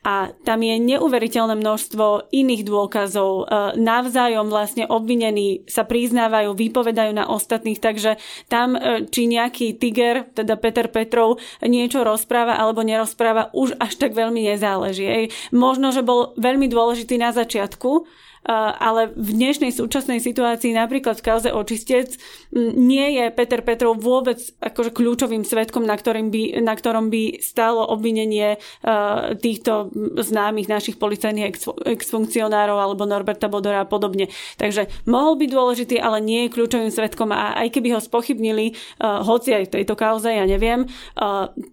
a 0.06 0.30
tam 0.46 0.62
je 0.62 0.78
neuveriteľné 0.78 1.58
množstvo 1.58 2.30
iných 2.30 2.62
dôkazov. 2.62 3.50
E, 3.50 3.74
navzájom 3.82 4.54
vlastne 4.54 4.86
obvinení 4.86 5.66
sa 5.66 5.82
priznávajú, 5.82 6.54
vypovedajú 6.54 7.12
na 7.18 7.26
ostatných, 7.26 7.82
takže 7.82 8.22
tam 8.46 8.78
e, 8.78 9.10
či 9.10 9.26
nejaký 9.26 9.82
tiger, 9.82 10.30
teda 10.38 10.62
Peter 10.62 10.86
Petrov, 10.94 11.42
niečo 11.66 12.06
rozpráva 12.06 12.54
alebo 12.62 12.86
nerozpráva, 12.86 13.50
už 13.58 13.74
až 13.82 13.98
tak 13.98 14.14
veľmi 14.14 14.46
nezáleží. 14.46 15.34
Možno, 15.50 15.90
že 15.90 16.06
bol 16.06 16.38
veľmi 16.38 16.70
dôležitý 16.70 17.18
na 17.18 17.34
začiatku, 17.34 18.06
ale 18.46 19.10
v 19.18 19.30
dnešnej 19.34 19.74
súčasnej 19.74 20.22
situácii 20.22 20.78
napríklad 20.78 21.18
v 21.18 21.26
kauze 21.26 21.50
očistec 21.50 22.14
nie 22.56 23.18
je 23.18 23.34
Peter 23.34 23.66
Petrov 23.66 23.98
vôbec 23.98 24.38
akože 24.62 24.94
kľúčovým 24.94 25.42
svetkom, 25.42 25.84
na, 25.84 25.98
ktorým 25.98 26.30
by, 26.30 26.62
na 26.62 26.78
ktorom 26.78 27.10
by 27.10 27.42
stálo 27.42 27.82
obvinenie 27.90 28.62
týchto 29.42 29.90
známych 30.22 30.70
našich 30.70 31.02
policajných 31.02 31.46
ex, 31.50 31.66
exfunkcionárov 31.84 32.78
alebo 32.78 33.10
Norberta 33.10 33.50
Bodora 33.50 33.84
a 33.84 33.90
podobne. 33.90 34.30
Takže 34.62 34.88
mohol 35.10 35.42
byť 35.42 35.50
dôležitý, 35.50 35.96
ale 35.98 36.22
nie 36.22 36.46
je 36.46 36.54
kľúčovým 36.54 36.94
svetkom 36.94 37.34
a 37.34 37.58
aj 37.66 37.74
keby 37.74 37.98
ho 37.98 38.02
spochybnili, 38.02 38.78
hoci 39.02 39.58
aj 39.58 39.64
v 39.68 39.74
tejto 39.82 39.98
kauze, 39.98 40.30
ja 40.30 40.46
neviem, 40.46 40.86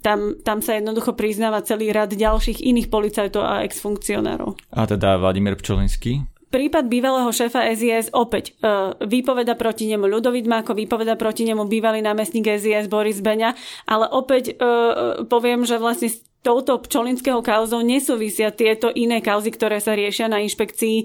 tam, 0.00 0.40
tam 0.40 0.58
sa 0.64 0.80
jednoducho 0.80 1.12
priznáva 1.12 1.60
celý 1.60 1.92
rad 1.92 2.16
ďalších 2.16 2.64
iných 2.64 2.88
policajtov 2.88 3.42
a 3.44 3.60
exfunkcionárov. 3.68 4.56
A 4.72 4.88
teda 4.88 5.20
Vladimír 5.20 5.60
Pčolinský? 5.60 6.24
Prípad 6.52 6.84
bývalého 6.84 7.32
šéfa 7.32 7.64
SIS 7.72 8.12
opäť 8.12 8.52
e, 8.60 8.68
vypoveda 9.08 9.56
proti 9.56 9.88
nemu. 9.88 10.04
Ľudovít 10.04 10.44
Máko, 10.44 10.76
vypoveda 10.76 11.16
proti 11.16 11.48
nemu 11.48 11.64
bývalý 11.64 12.04
námestník 12.04 12.44
SIS 12.44 12.92
Boris 12.92 13.24
Beňa, 13.24 13.56
ale 13.88 14.04
opäť 14.12 14.52
e, 14.52 14.54
e, 14.60 15.24
poviem, 15.24 15.64
že 15.64 15.80
vlastne 15.80 16.12
s 16.12 16.20
touto 16.44 16.76
pčolinského 16.76 17.40
kauzou 17.40 17.80
nesúvisia 17.80 18.52
tieto 18.52 18.92
iné 18.92 19.24
kauzy, 19.24 19.54
ktoré 19.54 19.80
sa 19.80 19.96
riešia 19.96 20.28
na 20.28 20.44
inšpekcii 20.44 20.96
e, 21.00 21.04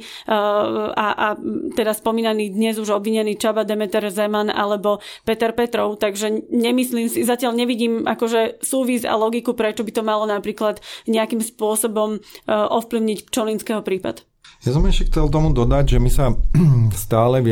a, 0.91 1.07
a 1.15 1.27
teda 1.79 1.95
spomínaný 1.95 2.51
dnes 2.51 2.75
už 2.75 2.91
obvinený 2.91 3.39
Čaba 3.39 3.63
Demeter 3.63 4.03
Zeman 4.11 4.51
alebo 4.51 4.99
Peter 5.23 5.55
Petrov, 5.55 5.95
takže 5.95 6.51
nemyslím 6.51 7.07
si, 7.07 7.23
zatiaľ 7.23 7.55
nevidím 7.55 8.03
akože 8.03 8.59
súvis 8.59 9.07
a 9.07 9.15
logiku, 9.15 9.55
prečo 9.55 9.87
by 9.87 9.95
to 9.95 10.03
malo 10.03 10.27
napríklad 10.27 10.83
nejakým 11.07 11.39
spôsobom 11.39 12.19
e, 12.19 12.51
ovplyvniť 12.51 13.31
pčolinského 13.31 13.79
prípad. 13.79 14.26
Ja 14.65 14.73
som 14.73 14.83
ešte 14.89 15.13
chcel 15.13 15.29
tomu 15.29 15.53
dodať, 15.53 15.97
že 15.97 15.99
my 16.01 16.09
sa 16.09 16.33
stále 17.05 17.43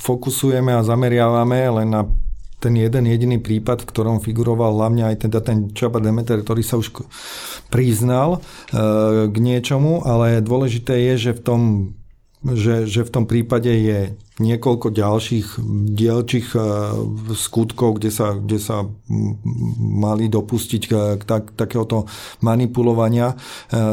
fokusujeme 0.00 0.72
a 0.72 0.86
zameriavame 0.86 1.82
len 1.82 1.88
na 1.92 2.08
ten 2.56 2.72
jeden 2.72 3.04
jediný 3.04 3.36
prípad, 3.36 3.84
v 3.84 3.90
ktorom 3.92 4.24
figuroval 4.24 4.80
hlavne 4.80 5.12
aj 5.12 5.28
teda 5.28 5.44
ten 5.44 5.70
Čaba 5.76 6.00
Demeter, 6.00 6.40
ktorý 6.40 6.64
sa 6.64 6.80
už 6.80 7.04
priznal 7.68 8.40
e, 8.40 9.28
k 9.28 9.36
niečomu, 9.36 10.00
ale 10.08 10.40
dôležité 10.40 10.96
je, 11.12 11.30
že 11.30 11.32
v 11.36 11.42
tom 11.44 11.62
že, 12.46 12.86
že 12.86 13.02
v 13.02 13.10
tom 13.10 13.24
prípade 13.26 13.72
je 13.72 14.14
niekoľko 14.38 14.92
ďalších 14.92 15.58
dielčích 15.96 16.54
e, 16.54 16.60
skutkov, 17.32 17.98
kde 17.98 18.10
sa, 18.12 18.36
kde 18.36 18.58
sa 18.60 18.84
mali 19.80 20.28
dopustiť 20.28 20.82
k, 20.86 20.92
tak, 21.24 21.56
takéhoto 21.56 22.04
manipulovania 22.44 23.32
e, 23.32 23.36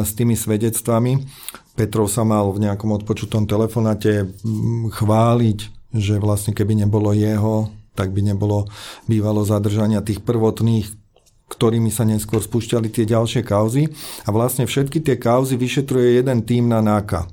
s 0.03 0.12
tými 0.13 0.36
svedectvami. 0.36 1.24
Petrov 1.74 2.06
sa 2.06 2.22
mal 2.22 2.53
v 2.53 2.70
nejakom 2.70 2.94
odpočutom 2.94 3.50
telefonáte 3.50 4.30
chváliť, 4.94 5.60
že 5.94 6.22
vlastne 6.22 6.53
keby 6.53 6.86
nebolo 6.86 7.13
jeho, 7.13 7.74
tak 7.98 8.13
by 8.13 8.22
nebolo 8.22 8.70
bývalo 9.10 9.42
zadržania 9.46 10.06
tých 10.06 10.22
prvotných, 10.22 10.89
ktorými 11.50 11.94
sa 11.94 12.06
neskôr 12.06 12.42
spúšťali 12.42 12.89
tie 12.89 13.06
ďalšie 13.10 13.42
kauzy. 13.46 13.89
A 14.25 14.30
vlastne 14.34 14.65
všetky 14.65 15.01
tie 15.01 15.18
kauzy 15.18 15.58
vyšetruje 15.58 16.18
jeden 16.18 16.46
tým 16.46 16.70
na 16.70 16.82
NAKA. 16.82 17.30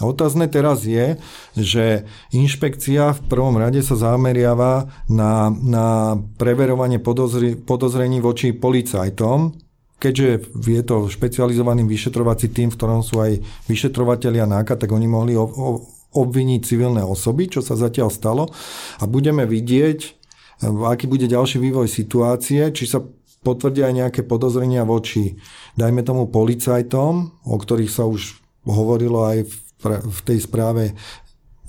A 0.00 0.08
otázne 0.08 0.48
teraz 0.48 0.88
je, 0.88 1.20
že 1.52 2.08
inšpekcia 2.32 3.12
v 3.12 3.20
prvom 3.28 3.60
rade 3.60 3.84
sa 3.84 3.92
zameriava 3.92 4.88
na, 5.04 5.52
na 5.52 6.16
preverovanie 6.40 6.96
podozri, 6.96 7.60
podozrení 7.60 8.24
voči 8.24 8.56
policajtom, 8.56 9.52
keďže 10.02 10.58
je 10.58 10.82
to 10.82 11.06
špecializovaný 11.06 11.86
vyšetrovací 11.86 12.50
tým, 12.50 12.74
v 12.74 12.76
ktorom 12.76 13.06
sú 13.06 13.22
aj 13.22 13.38
vyšetrovateľia 13.70 14.50
NAKA, 14.50 14.74
tak 14.74 14.90
oni 14.90 15.06
mohli 15.06 15.38
obviniť 16.12 16.60
civilné 16.66 17.06
osoby, 17.06 17.46
čo 17.46 17.62
sa 17.62 17.78
zatiaľ 17.78 18.10
stalo 18.10 18.50
a 18.98 19.04
budeme 19.06 19.46
vidieť, 19.46 19.98
aký 20.66 21.06
bude 21.06 21.30
ďalší 21.30 21.62
vývoj 21.62 21.86
situácie, 21.86 22.74
či 22.74 22.84
sa 22.90 22.98
potvrdia 23.42 23.90
aj 23.90 23.94
nejaké 23.94 24.20
podozrenia 24.26 24.82
voči, 24.82 25.38
dajme 25.78 26.02
tomu, 26.02 26.26
policajtom, 26.30 27.42
o 27.42 27.56
ktorých 27.58 27.90
sa 27.90 28.06
už 28.06 28.42
hovorilo 28.66 29.26
aj 29.26 29.38
v, 29.82 30.18
tej 30.22 30.38
správe 30.46 30.94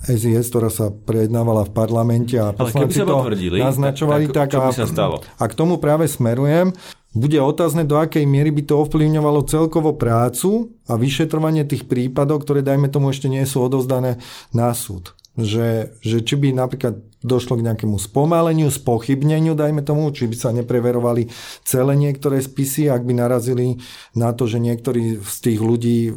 SIS, 0.04 0.52
ktorá 0.52 0.70
sa 0.70 0.92
prejednávala 0.92 1.66
v 1.66 1.72
parlamente 1.74 2.38
a 2.38 2.54
poslanci 2.54 3.02
to 3.02 3.26
naznačovali, 3.58 4.30
tak, 4.30 4.54
tak, 4.54 4.60
tak 4.60 4.70
a, 4.70 4.76
sa 4.76 4.86
stalo? 4.86 5.24
a 5.24 5.44
k 5.48 5.54
tomu 5.56 5.82
práve 5.82 6.06
smerujem. 6.06 6.70
Bude 7.14 7.38
otázne, 7.38 7.86
do 7.86 7.94
akej 7.94 8.26
miery 8.26 8.50
by 8.50 8.66
to 8.66 8.82
ovplyvňovalo 8.82 9.46
celkovo 9.46 9.94
prácu 9.94 10.74
a 10.90 10.98
vyšetrovanie 10.98 11.62
tých 11.62 11.86
prípadov, 11.86 12.42
ktoré, 12.42 12.66
dajme 12.66 12.90
tomu, 12.90 13.14
ešte 13.14 13.30
nie 13.30 13.46
sú 13.46 13.62
odovzdané 13.62 14.18
na 14.50 14.74
súd. 14.74 15.14
Že, 15.38 15.94
že 16.02 16.22
či 16.26 16.34
by 16.34 16.54
napríklad 16.54 16.98
došlo 17.22 17.58
k 17.58 17.66
nejakému 17.70 17.98
spomaleniu, 17.98 18.70
spochybneniu, 18.70 19.54
dajme 19.54 19.86
tomu, 19.86 20.10
či 20.10 20.26
by 20.26 20.36
sa 20.36 20.50
nepreverovali 20.50 21.30
celé 21.62 21.94
niektoré 21.94 22.42
spisy, 22.42 22.90
ak 22.90 23.06
by 23.06 23.14
narazili 23.14 23.78
na 24.14 24.34
to, 24.34 24.50
že 24.50 24.58
niektorí 24.58 25.18
z 25.22 25.36
tých 25.38 25.58
ľudí 25.62 26.10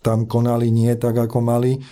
tam 0.00 0.30
konali 0.30 0.70
nie 0.70 0.94
tak, 0.94 1.18
ako 1.18 1.38
mali 1.44 1.82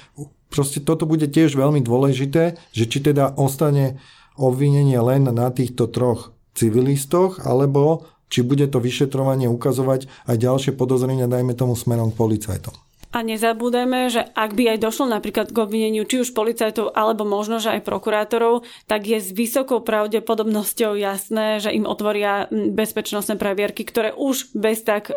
proste 0.49 0.81
toto 0.81 1.05
bude 1.05 1.29
tiež 1.29 1.55
veľmi 1.55 1.85
dôležité, 1.85 2.57
že 2.73 2.85
či 2.89 2.99
teda 3.05 3.37
ostane 3.37 4.01
obvinenie 4.41 4.97
len 4.99 5.29
na 5.29 5.53
týchto 5.53 5.89
troch 5.93 6.33
civilistoch, 6.57 7.45
alebo 7.45 8.09
či 8.29 8.45
bude 8.45 8.65
to 8.69 8.81
vyšetrovanie 8.81 9.49
ukazovať 9.49 10.09
aj 10.29 10.37
ďalšie 10.37 10.73
podozrenia, 10.77 11.29
dajme 11.29 11.53
tomu 11.53 11.77
smerom 11.77 12.13
k 12.13 12.21
policajtom. 12.21 12.88
A 13.09 13.25
nezabúdajme, 13.25 14.13
že 14.13 14.21
ak 14.37 14.53
by 14.53 14.77
aj 14.77 14.79
došlo 14.85 15.09
napríklad 15.09 15.49
k 15.49 15.57
obvineniu 15.57 16.05
či 16.05 16.21
už 16.21 16.37
policajtov 16.37 16.93
alebo 16.93 17.25
možno, 17.25 17.57
že 17.57 17.73
aj 17.73 17.89
prokurátorov, 17.89 18.69
tak 18.85 19.09
je 19.09 19.17
s 19.17 19.33
vysokou 19.33 19.81
pravdepodobnosťou 19.81 20.93
jasné, 20.93 21.57
že 21.57 21.73
im 21.73 21.89
otvoria 21.89 22.53
bezpečnostné 22.53 23.41
previerky, 23.41 23.89
ktoré 23.89 24.13
už 24.13 24.53
bez 24.53 24.85
tak 24.85 25.09
e, 25.09 25.17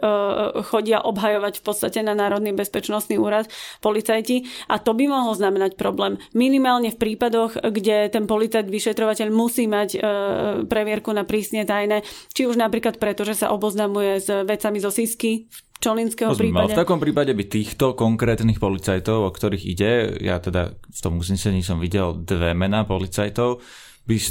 chodia 0.71 1.03
obhajovať 1.03 1.59
v 1.59 1.63
podstate 1.67 1.99
na 1.99 2.15
Národný 2.15 2.55
bezpečnostný 2.55 3.19
úrad 3.19 3.51
policajti. 3.83 4.47
A 4.71 4.79
to 4.79 4.95
by 4.95 5.11
mohlo 5.11 5.35
znamenať 5.35 5.75
problém. 5.75 6.15
Minimálne 6.31 6.95
v 6.95 7.01
prípadoch, 7.01 7.59
kde 7.59 8.07
ten 8.07 8.23
policajt 8.23 8.71
vyšetrovateľ 8.71 9.27
musí 9.35 9.67
mať 9.67 9.89
e, 9.91 9.99
previerku 10.63 11.11
na 11.11 11.27
prísne 11.27 11.67
tajné, 11.67 12.07
či 12.31 12.47
už 12.47 12.55
napríklad 12.55 13.03
preto, 13.03 13.27
že 13.27 13.35
sa 13.35 13.51
oboznamuje 13.51 14.23
s 14.23 14.31
vecami 14.47 14.79
zo 14.79 14.95
SISky 14.95 15.51
Čolinského 15.81 16.37
prípade. 16.37 16.77
V 16.77 16.81
takom 16.85 17.01
prípade 17.01 17.33
by 17.33 17.43
týchto 17.49 17.97
konkrétnych 17.97 18.61
policajtov, 18.61 19.25
o 19.25 19.31
ktorých 19.33 19.63
ide, 19.65 19.91
ja 20.21 20.37
teda 20.37 20.77
v 20.77 20.99
tom 21.01 21.17
uznesení 21.17 21.65
som 21.65 21.81
videl 21.81 22.21
dve 22.21 22.53
mená 22.53 22.85
policajtov, 22.85 23.65
by 24.05 24.15
e, 24.15 24.23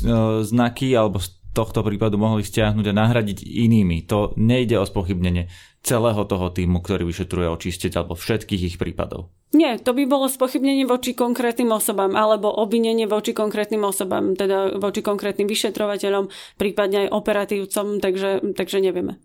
znaky 0.46 0.94
alebo 0.94 1.18
z 1.18 1.34
tohto 1.50 1.82
prípadu 1.82 2.14
mohli 2.14 2.46
stiahnuť 2.46 2.86
a 2.86 2.94
nahradiť 2.94 3.42
inými. 3.42 4.06
To 4.06 4.30
nejde 4.38 4.78
o 4.78 4.86
spochybnenie 4.86 5.50
celého 5.82 6.22
toho 6.30 6.54
týmu, 6.54 6.78
ktorý 6.78 7.02
vyšetruje 7.02 7.50
očistiť 7.50 7.98
alebo 7.98 8.14
všetkých 8.14 8.62
ich 8.70 8.76
prípadov. 8.78 9.34
Nie, 9.50 9.82
to 9.82 9.90
by 9.90 10.06
bolo 10.06 10.30
spochybnenie 10.30 10.86
voči 10.86 11.18
konkrétnym 11.18 11.74
osobám 11.74 12.14
alebo 12.14 12.54
obvinenie 12.54 13.10
voči 13.10 13.34
konkrétnym 13.34 13.82
osobám, 13.82 14.38
teda 14.38 14.78
voči 14.78 15.02
konkrétnym 15.02 15.50
vyšetrovateľom, 15.50 16.30
prípadne 16.54 17.10
aj 17.10 17.12
operatívcom, 17.18 17.98
takže, 17.98 18.54
takže 18.54 18.78
nevieme. 18.78 19.18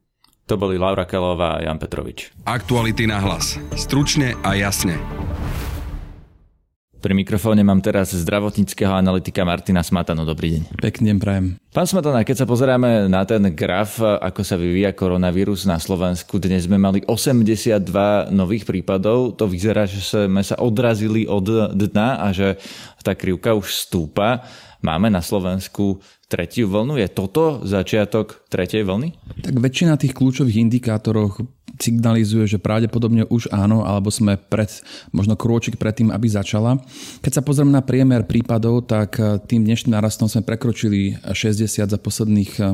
To 0.46 0.62
boli 0.62 0.78
Laura 0.78 1.10
Kelová 1.10 1.58
a 1.58 1.66
Jan 1.66 1.82
Petrovič. 1.82 2.30
Aktuality 2.46 3.10
na 3.10 3.18
hlas. 3.18 3.58
Stručne 3.74 4.38
a 4.46 4.54
jasne. 4.54 4.94
Pri 7.02 7.18
mikrofóne 7.18 7.66
mám 7.66 7.82
teraz 7.82 8.14
zdravotníckého 8.14 8.94
analytika 8.94 9.42
Martina 9.42 9.82
Smatano. 9.82 10.22
Dobrý 10.22 10.54
deň. 10.54 10.78
Pekný 10.78 11.14
deň 11.14 11.18
prajem. 11.18 11.46
Pán 11.74 11.90
Smatana, 11.90 12.22
keď 12.22 12.46
sa 12.46 12.50
pozeráme 12.50 13.10
na 13.10 13.26
ten 13.26 13.42
graf, 13.58 13.98
ako 13.98 14.46
sa 14.46 14.54
vyvíja 14.54 14.94
koronavírus 14.94 15.66
na 15.66 15.82
Slovensku, 15.82 16.38
dnes 16.38 16.70
sme 16.70 16.78
mali 16.78 17.02
82 17.10 18.30
nových 18.30 18.70
prípadov. 18.70 19.34
To 19.42 19.50
vyzerá, 19.50 19.90
že 19.90 19.98
sme 19.98 20.46
sa 20.46 20.62
odrazili 20.62 21.26
od 21.26 21.74
dna 21.74 22.22
a 22.22 22.30
že 22.30 22.62
tá 23.02 23.18
krivka 23.18 23.58
už 23.58 23.74
stúpa. 23.74 24.46
Máme 24.86 25.10
na 25.10 25.26
Slovensku 25.26 25.98
tretiu 26.28 26.68
vlnu? 26.68 26.98
Je 26.98 27.08
toto 27.10 27.62
začiatok 27.64 28.46
tretej 28.50 28.84
vlny? 28.86 29.14
Tak 29.42 29.56
väčšina 29.56 29.98
tých 30.00 30.18
kľúčových 30.18 30.62
indikátorov 30.62 31.38
signalizuje, 31.80 32.48
že 32.48 32.62
pravdepodobne 32.62 33.28
už 33.28 33.52
áno, 33.52 33.84
alebo 33.84 34.08
sme 34.12 34.40
pred, 34.40 34.72
možno 35.12 35.36
krôčik 35.36 35.76
pred 35.76 35.96
tým, 35.96 36.10
aby 36.12 36.28
začala. 36.28 36.80
Keď 37.20 37.32
sa 37.42 37.42
pozrieme 37.44 37.72
na 37.72 37.84
priemer 37.84 38.24
prípadov, 38.24 38.88
tak 38.88 39.20
eh, 39.20 39.40
tým 39.44 39.68
dnešným 39.68 39.96
narastom 39.96 40.32
sme 40.32 40.46
prekročili 40.46 41.20
60 41.20 41.92
za 41.92 42.00
posledných, 42.00 42.52
eh, 42.60 42.66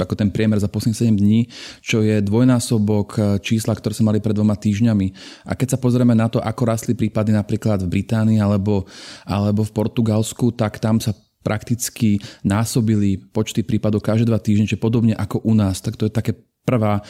ako 0.00 0.14
ten 0.16 0.28
priemer 0.32 0.60
za 0.60 0.68
posledných 0.68 1.16
7 1.16 1.16
dní, 1.16 1.48
čo 1.80 2.04
je 2.04 2.20
dvojnásobok 2.20 3.08
eh, 3.16 3.22
čísla, 3.40 3.76
ktoré 3.76 3.96
sme 3.96 4.12
mali 4.14 4.20
pred 4.20 4.36
dvoma 4.36 4.56
týždňami. 4.56 5.06
A 5.48 5.56
keď 5.56 5.76
sa 5.76 5.78
pozrieme 5.80 6.12
na 6.12 6.28
to, 6.28 6.40
ako 6.40 6.62
rastli 6.68 6.92
prípady 6.92 7.32
napríklad 7.32 7.80
v 7.84 7.92
Británii 8.00 8.38
alebo, 8.40 8.84
alebo 9.24 9.64
v 9.64 9.72
Portugalsku, 9.72 10.52
tak 10.52 10.76
tam 10.80 11.00
sa 11.00 11.16
prakticky 11.40 12.20
násobili 12.44 13.16
počty 13.16 13.64
prípadov 13.64 14.04
každé 14.04 14.28
dva 14.28 14.40
týždne, 14.40 14.68
čiže 14.68 14.80
podobne 14.80 15.16
ako 15.16 15.40
u 15.44 15.52
nás. 15.56 15.80
Tak 15.80 15.96
to 15.96 16.06
je 16.08 16.12
také 16.12 16.32
prvá, 16.64 17.02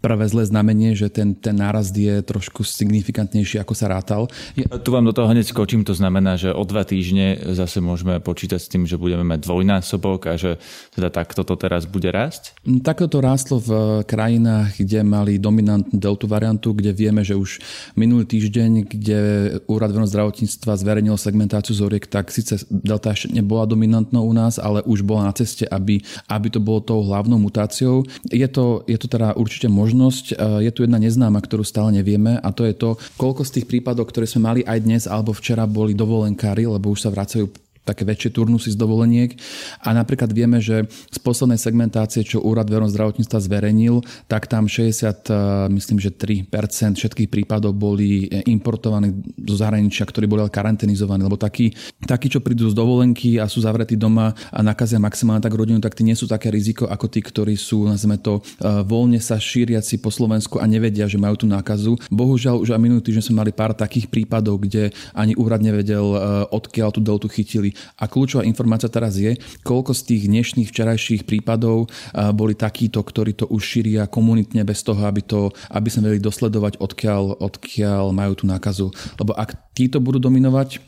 prvé 0.00 0.24
zlé 0.26 0.46
znamenie, 0.48 0.96
že 0.96 1.12
ten, 1.12 1.34
ten 1.36 1.54
nárast 1.54 1.94
je 1.94 2.22
trošku 2.24 2.64
signifikantnejší, 2.64 3.60
ako 3.60 3.74
sa 3.76 3.86
rátal. 3.90 4.26
Je... 4.56 4.64
Tu 4.66 4.90
vám 4.90 5.04
do 5.06 5.14
toho 5.14 5.30
hneď 5.30 5.46
skočím, 5.46 5.84
to 5.84 5.94
znamená, 5.94 6.34
že 6.40 6.54
o 6.54 6.62
dva 6.64 6.82
týždne 6.82 7.38
zase 7.54 7.82
môžeme 7.82 8.18
počítať 8.22 8.60
s 8.60 8.70
tým, 8.70 8.84
že 8.86 9.00
budeme 9.00 9.26
mať 9.26 9.44
dvojnásobok 9.46 10.20
a 10.30 10.34
že 10.34 10.56
teda 10.94 11.10
takto 11.10 11.44
to 11.44 11.54
teraz 11.54 11.84
bude 11.84 12.08
rásť? 12.08 12.56
Takto 12.82 13.06
to 13.06 13.18
rástlo 13.20 13.56
v 13.60 13.70
krajinách, 14.06 14.80
kde 14.80 15.04
mali 15.04 15.36
dominantnú 15.36 15.96
deltu 15.96 16.26
variantu, 16.30 16.72
kde 16.72 16.94
vieme, 16.94 17.26
že 17.26 17.34
už 17.36 17.60
minulý 17.98 18.24
týždeň, 18.24 18.70
kde 18.86 19.18
Úrad 19.66 19.90
verejného 19.90 20.12
zdravotníctva 20.12 20.72
zverejnil 20.80 21.16
segmentáciu 21.18 21.74
zoriek, 21.74 22.06
tak 22.06 22.30
síce 22.30 22.62
delta 22.70 23.12
ešte 23.12 23.34
nebola 23.34 23.66
dominantnou 23.66 24.24
u 24.24 24.32
nás, 24.32 24.56
ale 24.56 24.80
už 24.86 25.02
bola 25.02 25.28
na 25.28 25.34
ceste, 25.34 25.66
aby, 25.66 26.00
aby 26.30 26.48
to 26.48 26.62
bolo 26.62 26.80
tou 26.80 27.02
hlavnou 27.02 27.36
mutáciou. 27.42 28.06
Je 28.30 28.46
to, 28.46 28.86
je 28.90 28.98
to 28.98 29.06
teda 29.06 29.38
určite 29.38 29.70
možnosť. 29.70 30.24
E, 30.34 30.66
je 30.66 30.70
tu 30.74 30.82
jedna 30.82 30.98
neznáma, 30.98 31.38
ktorú 31.38 31.62
stále 31.62 31.94
nevieme 31.94 32.42
a 32.42 32.48
to 32.50 32.66
je 32.66 32.74
to, 32.74 32.98
koľko 33.14 33.46
z 33.46 33.62
tých 33.62 33.66
prípadov, 33.70 34.10
ktoré 34.10 34.26
sme 34.26 34.50
mali 34.50 34.60
aj 34.66 34.78
dnes 34.82 35.02
alebo 35.06 35.30
včera 35.30 35.70
boli 35.70 35.94
dovolenkári, 35.94 36.66
lebo 36.66 36.90
už 36.90 37.06
sa 37.06 37.14
vracajú 37.14 37.69
také 37.90 38.06
väčšie 38.06 38.30
turnusy 38.30 38.70
z 38.70 38.78
dovoleniek. 38.78 39.34
A 39.82 39.90
napríklad 39.90 40.30
vieme, 40.30 40.62
že 40.62 40.86
z 40.86 41.18
poslednej 41.18 41.58
segmentácie, 41.58 42.22
čo 42.22 42.38
Úrad 42.40 42.70
verejného 42.70 42.94
zdravotníctva 42.94 43.38
zverejnil, 43.42 44.00
tak 44.30 44.46
tam 44.46 44.70
60, 44.70 45.26
e, 45.28 45.34
myslím, 45.74 45.98
že 45.98 46.14
3% 46.14 46.96
všetkých 46.96 47.28
prípadov 47.28 47.74
boli 47.74 48.30
e, 48.30 48.46
importovaní 48.48 49.12
zo 49.44 49.56
zahraničia, 49.58 50.06
ktorí 50.06 50.30
boli 50.30 50.46
karanténizovaní, 50.46 51.26
lebo 51.26 51.36
takí, 51.36 51.74
takí, 52.06 52.30
čo 52.30 52.40
prídu 52.40 52.70
z 52.70 52.74
dovolenky 52.78 53.36
a 53.42 53.50
sú 53.50 53.60
zavretí 53.60 53.98
doma 53.98 54.32
a 54.54 54.60
nakazia 54.62 55.02
maximálne 55.02 55.42
tak 55.42 55.52
rodinu, 55.52 55.82
tak 55.82 55.98
tí 55.98 56.06
nie 56.06 56.16
sú 56.16 56.30
také 56.30 56.48
riziko 56.48 56.86
ako 56.86 57.06
tí, 57.10 57.20
ktorí 57.20 57.58
sú, 57.58 57.84
nazveme 57.84 58.16
to, 58.16 58.40
e, 58.60 58.80
voľne 58.86 59.18
sa 59.18 59.36
šíriaci 59.36 59.98
po 59.98 60.08
Slovensku 60.08 60.62
a 60.62 60.64
nevedia, 60.64 61.10
že 61.10 61.20
majú 61.20 61.44
tú 61.44 61.46
nákazu. 61.50 61.98
Bohužiaľ, 62.08 62.62
už 62.62 62.72
aj 62.72 62.80
minulý 62.80 63.02
týždeň 63.02 63.24
sme 63.26 63.40
mali 63.44 63.52
pár 63.52 63.74
takých 63.74 64.08
prípadov, 64.08 64.62
kde 64.62 64.94
ani 65.16 65.34
úrad 65.34 65.60
nevedel, 65.60 66.02
odkiaľ 66.50 66.88
tú 66.92 67.00
deltu 67.00 67.26
chytili 67.30 67.72
a 67.98 68.04
kľúčová 68.08 68.42
informácia 68.44 68.90
teraz 68.90 69.16
je, 69.16 69.36
koľko 69.62 69.92
z 69.94 70.02
tých 70.10 70.22
dnešných 70.26 70.68
včerajších 70.68 71.22
prípadov 71.28 71.92
boli 72.34 72.56
takíto, 72.58 73.00
ktorí 73.04 73.36
to 73.36 73.46
už 73.48 73.62
šíria 73.62 74.08
komunitne 74.10 74.64
bez 74.66 74.82
toho, 74.82 74.98
aby, 75.06 75.22
to, 75.22 75.54
aby 75.70 75.88
sme 75.92 76.10
vedeli 76.10 76.24
dosledovať, 76.24 76.80
odkiaľ, 76.80 77.38
odkiaľ 77.38 78.04
majú 78.10 78.32
tú 78.34 78.44
nákazu. 78.48 78.90
Lebo 79.20 79.36
ak 79.36 79.74
títo 79.76 80.00
budú 80.02 80.18
dominovať, 80.18 80.82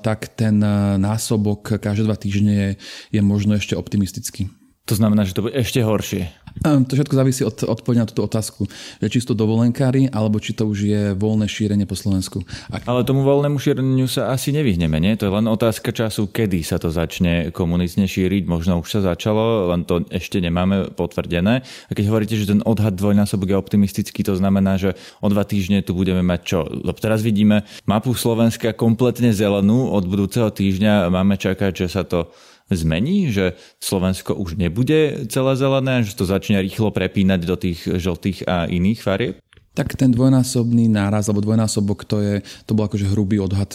tak 0.00 0.32
ten 0.38 0.58
násobok 0.98 1.82
každé 1.82 2.06
dva 2.06 2.16
týždne 2.16 2.52
je, 2.52 2.70
je 3.18 3.20
možno 3.20 3.58
ešte 3.58 3.76
optimistický. 3.76 4.61
To 4.90 4.98
znamená, 4.98 5.22
že 5.22 5.38
to 5.38 5.46
bude 5.46 5.54
ešte 5.54 5.78
horšie. 5.78 6.26
To 6.66 6.92
všetko 6.92 7.14
závisí 7.16 7.42
od 7.46 7.64
odpovede 7.64 8.02
na 8.02 8.08
túto 8.10 8.26
otázku. 8.26 8.66
Že 8.98 9.08
či 9.08 9.18
to 9.24 9.32
dovolenkári, 9.38 10.10
alebo 10.10 10.42
či 10.42 10.52
to 10.52 10.68
už 10.68 10.78
je 10.84 11.02
voľné 11.16 11.46
šírenie 11.48 11.86
po 11.86 11.94
Slovensku. 11.94 12.42
Ak... 12.68 12.84
Ale 12.84 13.06
tomu 13.06 13.24
voľnému 13.24 13.56
šíreniu 13.62 14.04
sa 14.10 14.34
asi 14.34 14.50
nevyhneme, 14.52 14.98
nie? 14.98 15.14
To 15.16 15.30
je 15.30 15.32
len 15.38 15.46
otázka 15.48 15.94
času, 15.94 16.28
kedy 16.28 16.66
sa 16.66 16.82
to 16.82 16.90
začne 16.90 17.54
komunitne 17.54 18.04
šíriť. 18.04 18.44
Možno 18.50 18.82
už 18.82 18.90
sa 18.90 19.00
začalo, 19.14 19.70
len 19.72 19.86
to 19.86 20.02
ešte 20.10 20.42
nemáme 20.42 20.92
potvrdené. 20.92 21.62
A 21.62 21.90
keď 21.94 22.04
hovoríte, 22.12 22.34
že 22.36 22.50
ten 22.50 22.60
odhad 22.66 22.98
dvojnásobok 22.98 23.54
je 23.54 23.56
optimistický, 23.56 24.20
to 24.26 24.34
znamená, 24.36 24.76
že 24.76 24.98
o 25.22 25.30
dva 25.30 25.46
týždne 25.46 25.80
tu 25.80 25.94
budeme 25.96 26.20
mať 26.26 26.40
čo? 26.42 26.66
Lebo 26.68 26.98
teraz 26.98 27.22
vidíme 27.24 27.64
mapu 27.88 28.12
Slovenska 28.12 28.74
kompletne 28.76 29.30
zelenú. 29.30 29.94
Od 29.94 30.04
budúceho 30.04 30.50
týždňa 30.52 31.06
máme 31.08 31.38
čakať, 31.38 31.86
že 31.86 31.88
sa 31.88 32.02
to 32.04 32.34
zmení, 32.76 33.32
že 33.32 33.54
Slovensko 33.78 34.34
už 34.34 34.60
nebude 34.60 35.28
celé 35.28 35.52
zelené, 35.56 36.02
že 36.02 36.16
to 36.16 36.28
začne 36.28 36.60
rýchlo 36.60 36.90
prepínať 36.90 37.40
do 37.46 37.56
tých 37.56 37.86
žltých 37.86 38.48
a 38.48 38.68
iných 38.68 39.00
farieb? 39.02 39.36
Tak 39.72 39.96
ten 39.96 40.12
dvojnásobný 40.12 40.84
náraz 40.92 41.32
alebo 41.32 41.40
dvojnásobok 41.40 42.04
to 42.04 42.20
je, 42.20 42.34
to 42.68 42.76
bol 42.76 42.84
akože 42.84 43.08
hrubý 43.08 43.40
odhad, 43.40 43.72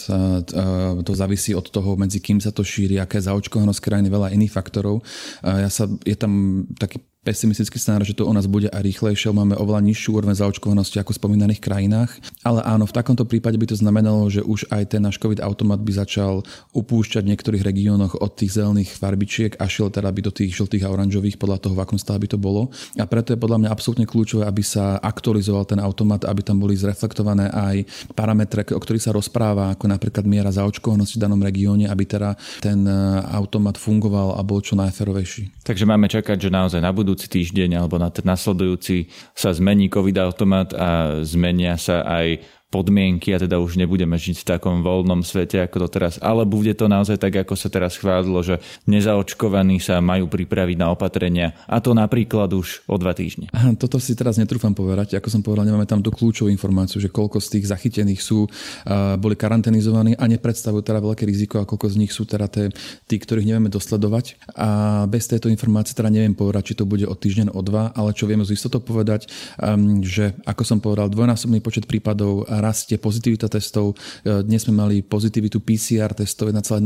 to 1.02 1.12
závisí 1.18 1.58
od 1.58 1.66
toho, 1.66 1.98
medzi 1.98 2.22
kým 2.22 2.38
sa 2.38 2.54
to 2.54 2.62
šíri, 2.62 3.02
aké 3.02 3.18
zaočkovanosť 3.18 3.82
krajiny, 3.82 4.06
veľa 4.06 4.30
iných 4.30 4.54
faktorov. 4.54 5.02
Ja 5.42 5.66
sa, 5.66 5.90
je 6.06 6.14
tam 6.14 6.62
taký 6.78 7.02
pesimistický 7.28 7.76
scenár, 7.76 8.08
že 8.08 8.16
to 8.16 8.24
u 8.24 8.32
nás 8.32 8.48
bude 8.48 8.72
aj 8.72 8.80
rýchlejšie, 8.80 9.28
máme 9.36 9.52
oveľa 9.60 9.84
nižšiu 9.84 10.16
úroveň 10.16 10.40
zaočkovanosti 10.40 10.96
ako 10.96 11.12
v 11.12 11.20
spomínaných 11.20 11.60
krajinách. 11.60 12.16
Ale 12.40 12.64
áno, 12.64 12.88
v 12.88 12.96
takomto 12.96 13.28
prípade 13.28 13.60
by 13.60 13.68
to 13.68 13.76
znamenalo, 13.76 14.32
že 14.32 14.40
už 14.40 14.64
aj 14.72 14.96
ten 14.96 15.04
náš 15.04 15.20
COVID 15.20 15.44
automat 15.44 15.84
by 15.84 15.92
začal 15.92 16.40
upúšťať 16.72 17.28
v 17.28 17.30
niektorých 17.36 17.60
regiónoch 17.60 18.16
od 18.16 18.32
tých 18.32 18.56
zelených 18.56 18.96
farbičiek 18.96 19.60
a 19.60 19.68
šiel 19.68 19.92
teda 19.92 20.08
by 20.08 20.24
do 20.24 20.32
tých 20.32 20.56
žltých 20.56 20.88
a 20.88 20.92
oranžových 20.92 21.36
podľa 21.36 21.60
toho, 21.60 21.76
v 21.76 21.84
akom 21.84 22.00
stave 22.00 22.24
by 22.24 22.32
to 22.32 22.40
bolo. 22.40 22.72
A 22.96 23.04
preto 23.04 23.36
je 23.36 23.38
podľa 23.38 23.60
mňa 23.60 23.68
absolútne 23.68 24.08
kľúčové, 24.08 24.48
aby 24.48 24.64
sa 24.64 24.96
aktualizoval 24.96 25.68
ten 25.68 25.84
automat, 25.84 26.24
aby 26.24 26.40
tam 26.40 26.56
boli 26.56 26.80
zreflektované 26.80 27.52
aj 27.52 27.84
parametre, 28.16 28.64
o 28.72 28.80
ktorých 28.80 29.04
sa 29.04 29.12
rozpráva, 29.12 29.76
ako 29.76 29.84
napríklad 29.84 30.24
miera 30.24 30.48
zaočkovanosti 30.48 31.20
v 31.20 31.24
danom 31.28 31.44
regióne, 31.44 31.92
aby 31.92 32.08
teda 32.08 32.40
ten 32.64 32.88
e, 32.88 33.20
automat 33.36 33.76
fungoval 33.76 34.38
a 34.38 34.40
bol 34.40 34.64
čo 34.64 34.80
najferovejší. 34.80 35.60
Takže 35.60 35.84
máme 35.84 36.08
čakať, 36.08 36.48
že 36.48 36.48
naozaj 36.48 36.80
na 36.80 36.94
budúci 37.18 37.34
týždeň 37.34 37.82
alebo 37.82 37.98
na 37.98 38.14
ten 38.14 38.22
nasledujúci 38.22 39.10
sa 39.34 39.50
zmení 39.50 39.90
COVID 39.90 40.22
automat 40.22 40.70
a 40.70 41.18
zmenia 41.26 41.74
sa 41.74 42.06
aj 42.06 42.38
podmienky 42.68 43.32
a 43.32 43.40
teda 43.40 43.56
už 43.56 43.80
nebudeme 43.80 44.12
žiť 44.20 44.44
v 44.44 44.48
takom 44.56 44.84
voľnom 44.84 45.24
svete 45.24 45.64
ako 45.64 45.86
to 45.86 45.88
teraz. 45.88 46.20
Ale 46.20 46.44
bude 46.44 46.76
to 46.76 46.84
naozaj 46.84 47.16
tak, 47.16 47.40
ako 47.40 47.56
sa 47.56 47.72
teraz 47.72 47.96
chvádlo, 47.96 48.44
že 48.44 48.60
nezaočkovaní 48.84 49.80
sa 49.80 50.04
majú 50.04 50.28
pripraviť 50.28 50.76
na 50.76 50.92
opatrenia 50.92 51.56
a 51.64 51.80
to 51.80 51.96
napríklad 51.96 52.52
už 52.52 52.84
o 52.84 52.96
dva 53.00 53.16
týždne. 53.16 53.48
Toto 53.80 53.96
si 53.96 54.12
teraz 54.12 54.36
netrúfam 54.36 54.76
povedať. 54.76 55.16
Ako 55.16 55.32
som 55.32 55.40
povedal, 55.40 55.64
nemáme 55.64 55.88
tam 55.88 56.04
tú 56.04 56.12
kľúčovú 56.12 56.52
informáciu, 56.52 57.00
že 57.00 57.08
koľko 57.08 57.40
z 57.40 57.56
tých 57.56 57.72
zachytených 57.72 58.20
sú, 58.20 58.44
boli 59.16 59.32
karanténizovaní 59.32 60.12
a 60.20 60.28
nepredstavujú 60.28 60.84
teda 60.84 61.00
veľké 61.00 61.24
riziko 61.24 61.64
a 61.64 61.68
koľko 61.68 61.88
z 61.88 61.96
nich 62.04 62.12
sú 62.12 62.28
teda 62.28 62.52
tie, 62.52 62.68
tí, 63.08 63.16
ktorých 63.16 63.48
nevieme 63.48 63.72
dosledovať. 63.72 64.44
A 64.60 64.68
bez 65.08 65.24
tejto 65.24 65.48
informácie 65.48 65.96
teda 65.96 66.12
neviem 66.12 66.36
povedať, 66.36 66.72
či 66.72 66.74
to 66.76 66.84
bude 66.84 67.08
o 67.08 67.16
týždeň, 67.16 67.56
o 67.56 67.60
dva, 67.64 67.96
ale 67.96 68.12
čo 68.12 68.28
vieme 68.28 68.44
z 68.44 68.52
istotou 68.52 68.84
povedať, 68.84 69.32
um, 69.56 70.04
že 70.04 70.36
ako 70.44 70.62
som 70.68 70.78
povedal, 70.84 71.08
dvojnásobný 71.08 71.64
počet 71.64 71.88
prípadov 71.88 72.44
rastie 72.58 72.98
pozitivita 72.98 73.48
testov. 73.48 73.94
E, 74.22 74.42
dnes 74.42 74.66
sme 74.66 74.76
mali 74.76 75.00
pozitivitu 75.00 75.62
PCR 75.62 76.12
testov 76.12 76.50
1,1%, 76.50 76.84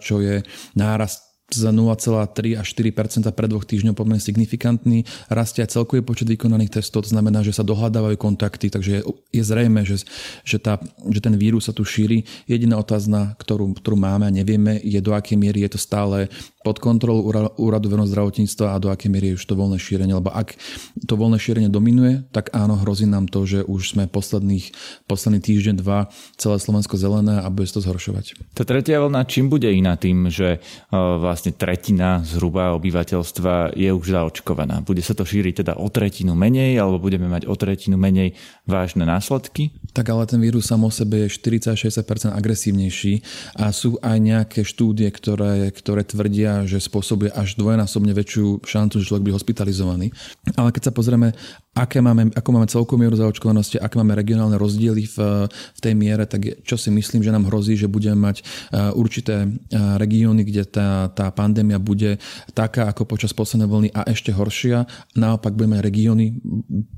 čo 0.00 0.22
je 0.22 0.42
nárast 0.78 1.30
za 1.54 1.74
0,3 1.74 2.54
až 2.54 2.68
4% 2.78 3.26
pre 3.34 3.46
dvoch 3.50 3.66
týždňov 3.66 3.98
pomerne 3.98 4.22
signifikantný. 4.22 5.02
Rastie 5.26 5.66
aj 5.66 5.74
celkový 5.74 6.06
počet 6.06 6.30
vykonaných 6.30 6.80
testov, 6.80 7.06
to 7.06 7.10
znamená, 7.10 7.42
že 7.42 7.54
sa 7.54 7.66
dohľadávajú 7.66 8.16
kontakty, 8.16 8.70
takže 8.70 9.00
je, 9.00 9.02
je 9.34 9.42
zrejme, 9.42 9.82
že, 9.82 10.06
že, 10.46 10.58
tá, 10.62 10.78
že 11.10 11.20
ten 11.20 11.34
vírus 11.34 11.66
sa 11.66 11.74
tu 11.74 11.82
šíri. 11.82 12.22
Jediná 12.46 12.78
otázna, 12.78 13.34
ktorú, 13.38 13.74
ktorú 13.82 13.96
máme 13.98 14.30
a 14.30 14.34
nevieme, 14.34 14.78
je 14.78 15.02
do 15.02 15.10
akej 15.10 15.34
miery 15.34 15.66
je 15.66 15.74
to 15.74 15.80
stále 15.80 16.30
pod 16.60 16.76
kontrolou 16.76 17.24
Úradu 17.56 17.88
verejného 17.88 18.12
zdravotníctva 18.12 18.76
a 18.76 18.80
do 18.80 18.92
akej 18.92 19.08
miery 19.08 19.32
je 19.32 19.40
už 19.40 19.48
to 19.48 19.56
voľné 19.56 19.80
šírenie. 19.80 20.12
Lebo 20.12 20.28
ak 20.28 20.60
to 21.08 21.16
voľné 21.16 21.40
šírenie 21.40 21.72
dominuje, 21.72 22.28
tak 22.36 22.52
áno, 22.52 22.76
hrozí 22.76 23.08
nám 23.08 23.32
to, 23.32 23.48
že 23.48 23.64
už 23.64 23.96
sme 23.96 24.04
posledných, 24.04 24.76
posledný 25.08 25.40
týždeň, 25.40 25.80
dva 25.80 26.12
celé 26.36 26.60
Slovensko 26.60 27.00
zelené 27.00 27.40
a 27.40 27.48
bude 27.48 27.64
to 27.72 27.80
zhoršovať. 27.80 28.52
Tá 28.52 28.68
tretia 28.68 29.00
vlna 29.00 29.24
čím 29.24 29.48
bude 29.48 29.72
iná 29.72 29.96
tým, 29.96 30.28
že 30.28 30.60
vlastne 30.92 31.56
tretina 31.56 32.20
zhruba 32.28 32.76
obyvateľstva 32.76 33.72
je 33.72 33.88
už 33.88 34.06
zaočkovaná? 34.12 34.84
Bude 34.84 35.00
sa 35.00 35.16
to 35.16 35.24
šíriť 35.24 35.64
teda 35.64 35.80
o 35.80 35.88
tretinu 35.88 36.36
menej 36.36 36.76
alebo 36.76 37.00
budeme 37.00 37.24
mať 37.24 37.48
o 37.48 37.56
tretinu 37.56 37.96
menej 37.96 38.36
vážne 38.68 39.08
následky? 39.08 39.72
Tak 39.90 40.06
ale 40.06 40.22
ten 40.26 40.38
vírus 40.38 40.70
sam 40.70 40.86
o 40.86 40.90
sebe 40.90 41.26
je 41.26 41.34
40-60% 41.34 42.30
agresívnejší 42.30 43.14
a 43.58 43.74
sú 43.74 43.98
aj 43.98 44.16
nejaké 44.22 44.60
štúdie, 44.62 45.10
ktoré, 45.10 45.74
ktoré 45.74 46.06
tvrdia, 46.06 46.62
že 46.64 46.78
spôsobuje 46.78 47.34
až 47.34 47.58
dvojnásobne 47.58 48.14
väčšiu 48.14 48.62
šancu, 48.62 49.02
že 49.02 49.08
človek 49.10 49.26
by 49.26 49.32
hospitalizovaný. 49.34 50.14
Ale 50.54 50.70
keď 50.70 50.90
sa 50.90 50.92
pozrieme, 50.94 51.34
aké 51.70 52.02
máme, 52.02 52.34
ako 52.34 52.50
máme 52.50 52.66
celkovú 52.66 52.98
mieru 52.98 53.14
zaočkovanosti, 53.14 53.78
aké 53.78 53.94
máme 53.94 54.18
regionálne 54.18 54.58
rozdiely 54.58 55.06
v, 55.06 55.16
v 55.46 55.80
tej 55.80 55.94
miere, 55.94 56.26
tak 56.26 56.66
čo 56.66 56.74
si 56.74 56.90
myslím, 56.90 57.22
že 57.22 57.30
nám 57.30 57.46
hrozí, 57.46 57.78
že 57.78 57.86
budeme 57.86 58.18
mať 58.18 58.42
uh, 58.42 58.90
určité 58.98 59.46
uh, 59.46 59.94
regióny, 59.94 60.42
kde 60.42 60.66
tá, 60.66 61.06
tá 61.14 61.30
pandémia 61.30 61.78
bude 61.78 62.18
taká 62.58 62.90
ako 62.90 63.06
počas 63.06 63.30
poslednej 63.30 63.70
vlny 63.70 63.88
a 63.94 64.02
ešte 64.10 64.34
horšia. 64.34 64.82
Naopak 65.14 65.54
budeme 65.54 65.78
mať 65.78 65.86
regióny, 65.86 66.24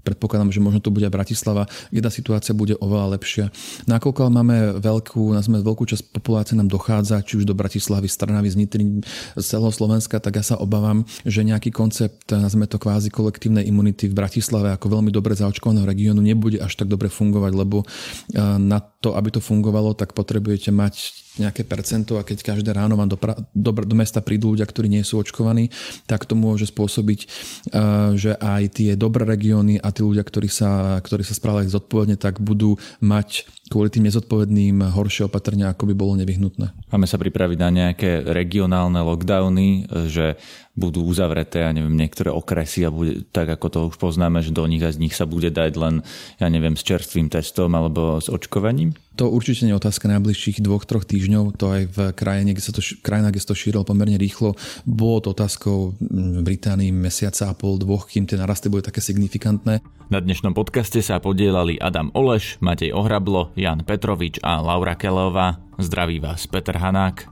predpokladám, 0.09 0.49
že 0.49 0.65
možno 0.65 0.81
to 0.81 0.89
bude 0.89 1.05
aj 1.05 1.13
Bratislava, 1.13 1.69
kde 1.93 2.01
tá 2.01 2.11
situácia 2.11 2.57
bude 2.57 2.73
oveľa 2.81 3.21
lepšia. 3.21 3.45
Nakoľko 3.85 4.33
máme 4.33 4.81
veľkú, 4.81 5.37
sme 5.45 5.61
veľkú 5.61 5.85
časť 5.85 6.17
populácie 6.17 6.57
nám 6.57 6.73
dochádza, 6.73 7.21
či 7.21 7.37
už 7.37 7.45
do 7.45 7.53
Bratislavy, 7.53 8.09
Strnavy, 8.09 8.49
z 8.49 8.57
Nitry, 8.57 9.05
z 9.37 9.45
celého 9.45 9.69
Slovenska, 9.69 10.17
tak 10.17 10.41
ja 10.41 10.45
sa 10.45 10.57
obávam, 10.57 11.05
že 11.29 11.45
nejaký 11.45 11.69
koncept, 11.69 12.33
nazme 12.33 12.65
to 12.65 12.81
kvázi 12.81 13.13
kolektívnej 13.13 13.69
imunity 13.69 14.09
v 14.09 14.17
Bratislave 14.17 14.62
ako 14.71 14.87
veľmi 14.99 15.11
dobre 15.11 15.35
zaočkovaného 15.35 15.89
regiónu 15.89 16.23
nebude 16.23 16.63
až 16.63 16.79
tak 16.79 16.87
dobre 16.87 17.11
fungovať, 17.11 17.53
lebo 17.59 17.83
eh, 17.83 18.57
na 18.63 18.79
to, 18.79 19.19
aby 19.19 19.35
to 19.35 19.43
fungovalo, 19.43 19.99
tak 19.99 20.15
potrebujete 20.15 20.71
mať 20.71 21.23
nejaké 21.41 21.65
percento 21.65 22.21
a 22.21 22.27
keď 22.27 22.55
každé 22.55 22.77
ráno 22.77 22.93
vám 22.95 23.09
do, 23.09 23.17
pra, 23.17 23.33
do, 23.57 23.71
do 23.73 23.95
mesta 23.97 24.21
prídu 24.21 24.53
ľudia, 24.53 24.69
ktorí 24.69 24.93
nie 24.93 25.01
sú 25.01 25.17
očkovaní, 25.17 25.73
tak 26.05 26.29
to 26.29 26.37
môže 26.37 26.69
spôsobiť, 26.69 27.21
uh, 27.25 28.13
že 28.13 28.37
aj 28.37 28.77
tie 28.77 28.91
dobré 29.01 29.25
regióny 29.25 29.81
a 29.81 29.89
tí 29.97 30.05
ľudia, 30.05 30.21
ktorí 30.21 30.53
sa, 30.53 31.01
ktorí 31.01 31.25
sa 31.25 31.33
správali 31.33 31.73
zodpovedne, 31.73 32.21
tak 32.21 32.45
budú 32.45 32.77
mať 33.01 33.49
kvôli 33.73 33.89
tým 33.89 34.05
nezodpovedným 34.13 34.93
horšie 34.93 35.25
opatrenia, 35.25 35.73
ako 35.73 35.89
by 35.89 35.95
bolo 35.97 36.13
nevyhnutné. 36.21 36.93
Máme 36.93 37.09
sa 37.09 37.17
pripraviť 37.17 37.59
na 37.65 37.71
nejaké 37.73 38.21
regionálne 38.29 39.01
lockdowny, 39.01 39.89
že 40.13 40.37
budú 40.73 41.05
uzavreté, 41.05 41.69
ja 41.69 41.73
neviem, 41.77 41.93
niektoré 41.93 42.33
okresy 42.33 42.89
a 42.89 42.91
bude, 42.91 43.29
tak 43.29 43.45
ako 43.45 43.67
to 43.69 43.79
už 43.93 43.97
poznáme, 44.01 44.41
že 44.41 44.57
do 44.57 44.65
nich 44.65 44.81
a 44.81 44.89
z 44.89 45.05
nich 45.05 45.13
sa 45.13 45.29
bude 45.29 45.53
dať 45.53 45.73
len, 45.77 46.01
ja 46.41 46.49
neviem, 46.49 46.81
s 46.81 46.87
čerstvým 46.87 47.29
testom 47.29 47.77
alebo 47.77 48.17
s 48.17 48.33
očkovaním? 48.33 48.97
To 49.21 49.29
určite 49.29 49.69
nie 49.69 49.77
je 49.77 49.81
otázka 49.85 50.09
najbližších 50.09 50.65
dvoch, 50.65 50.89
troch 50.89 51.05
týždňov. 51.05 51.61
To 51.61 51.67
aj 51.69 51.83
v 51.93 51.99
krajine, 52.17 52.57
kde 52.57 52.65
sa 52.65 52.73
to, 52.73 52.81
krajina, 53.05 53.29
kde 53.29 53.45
sa 53.45 53.53
to 53.53 53.61
šírilo 53.61 53.85
pomerne 53.85 54.17
rýchlo. 54.17 54.57
Bolo 54.89 55.21
to 55.21 55.37
otázkou 55.37 56.01
v 56.01 56.41
Británii 56.41 56.89
mesiaca 56.89 57.53
a 57.53 57.57
pol, 57.57 57.77
dvoch, 57.77 58.09
kým 58.09 58.25
tie 58.25 58.41
narasty 58.41 58.73
boli 58.73 58.81
také 58.81 59.05
signifikantné. 59.05 59.85
Na 60.09 60.19
dnešnom 60.25 60.57
podcaste 60.57 61.05
sa 61.05 61.21
podielali 61.21 61.77
Adam 61.77 62.09
Oleš, 62.17 62.57
Matej 62.65 62.97
Ohrablo, 62.97 63.53
Jan 63.53 63.85
Petrovič 63.85 64.41
a 64.41 64.65
Laura 64.65 64.97
Kelová. 64.97 65.61
Zdraví 65.77 66.17
vás 66.17 66.49
Peter 66.49 66.81
Hanák. 66.81 67.32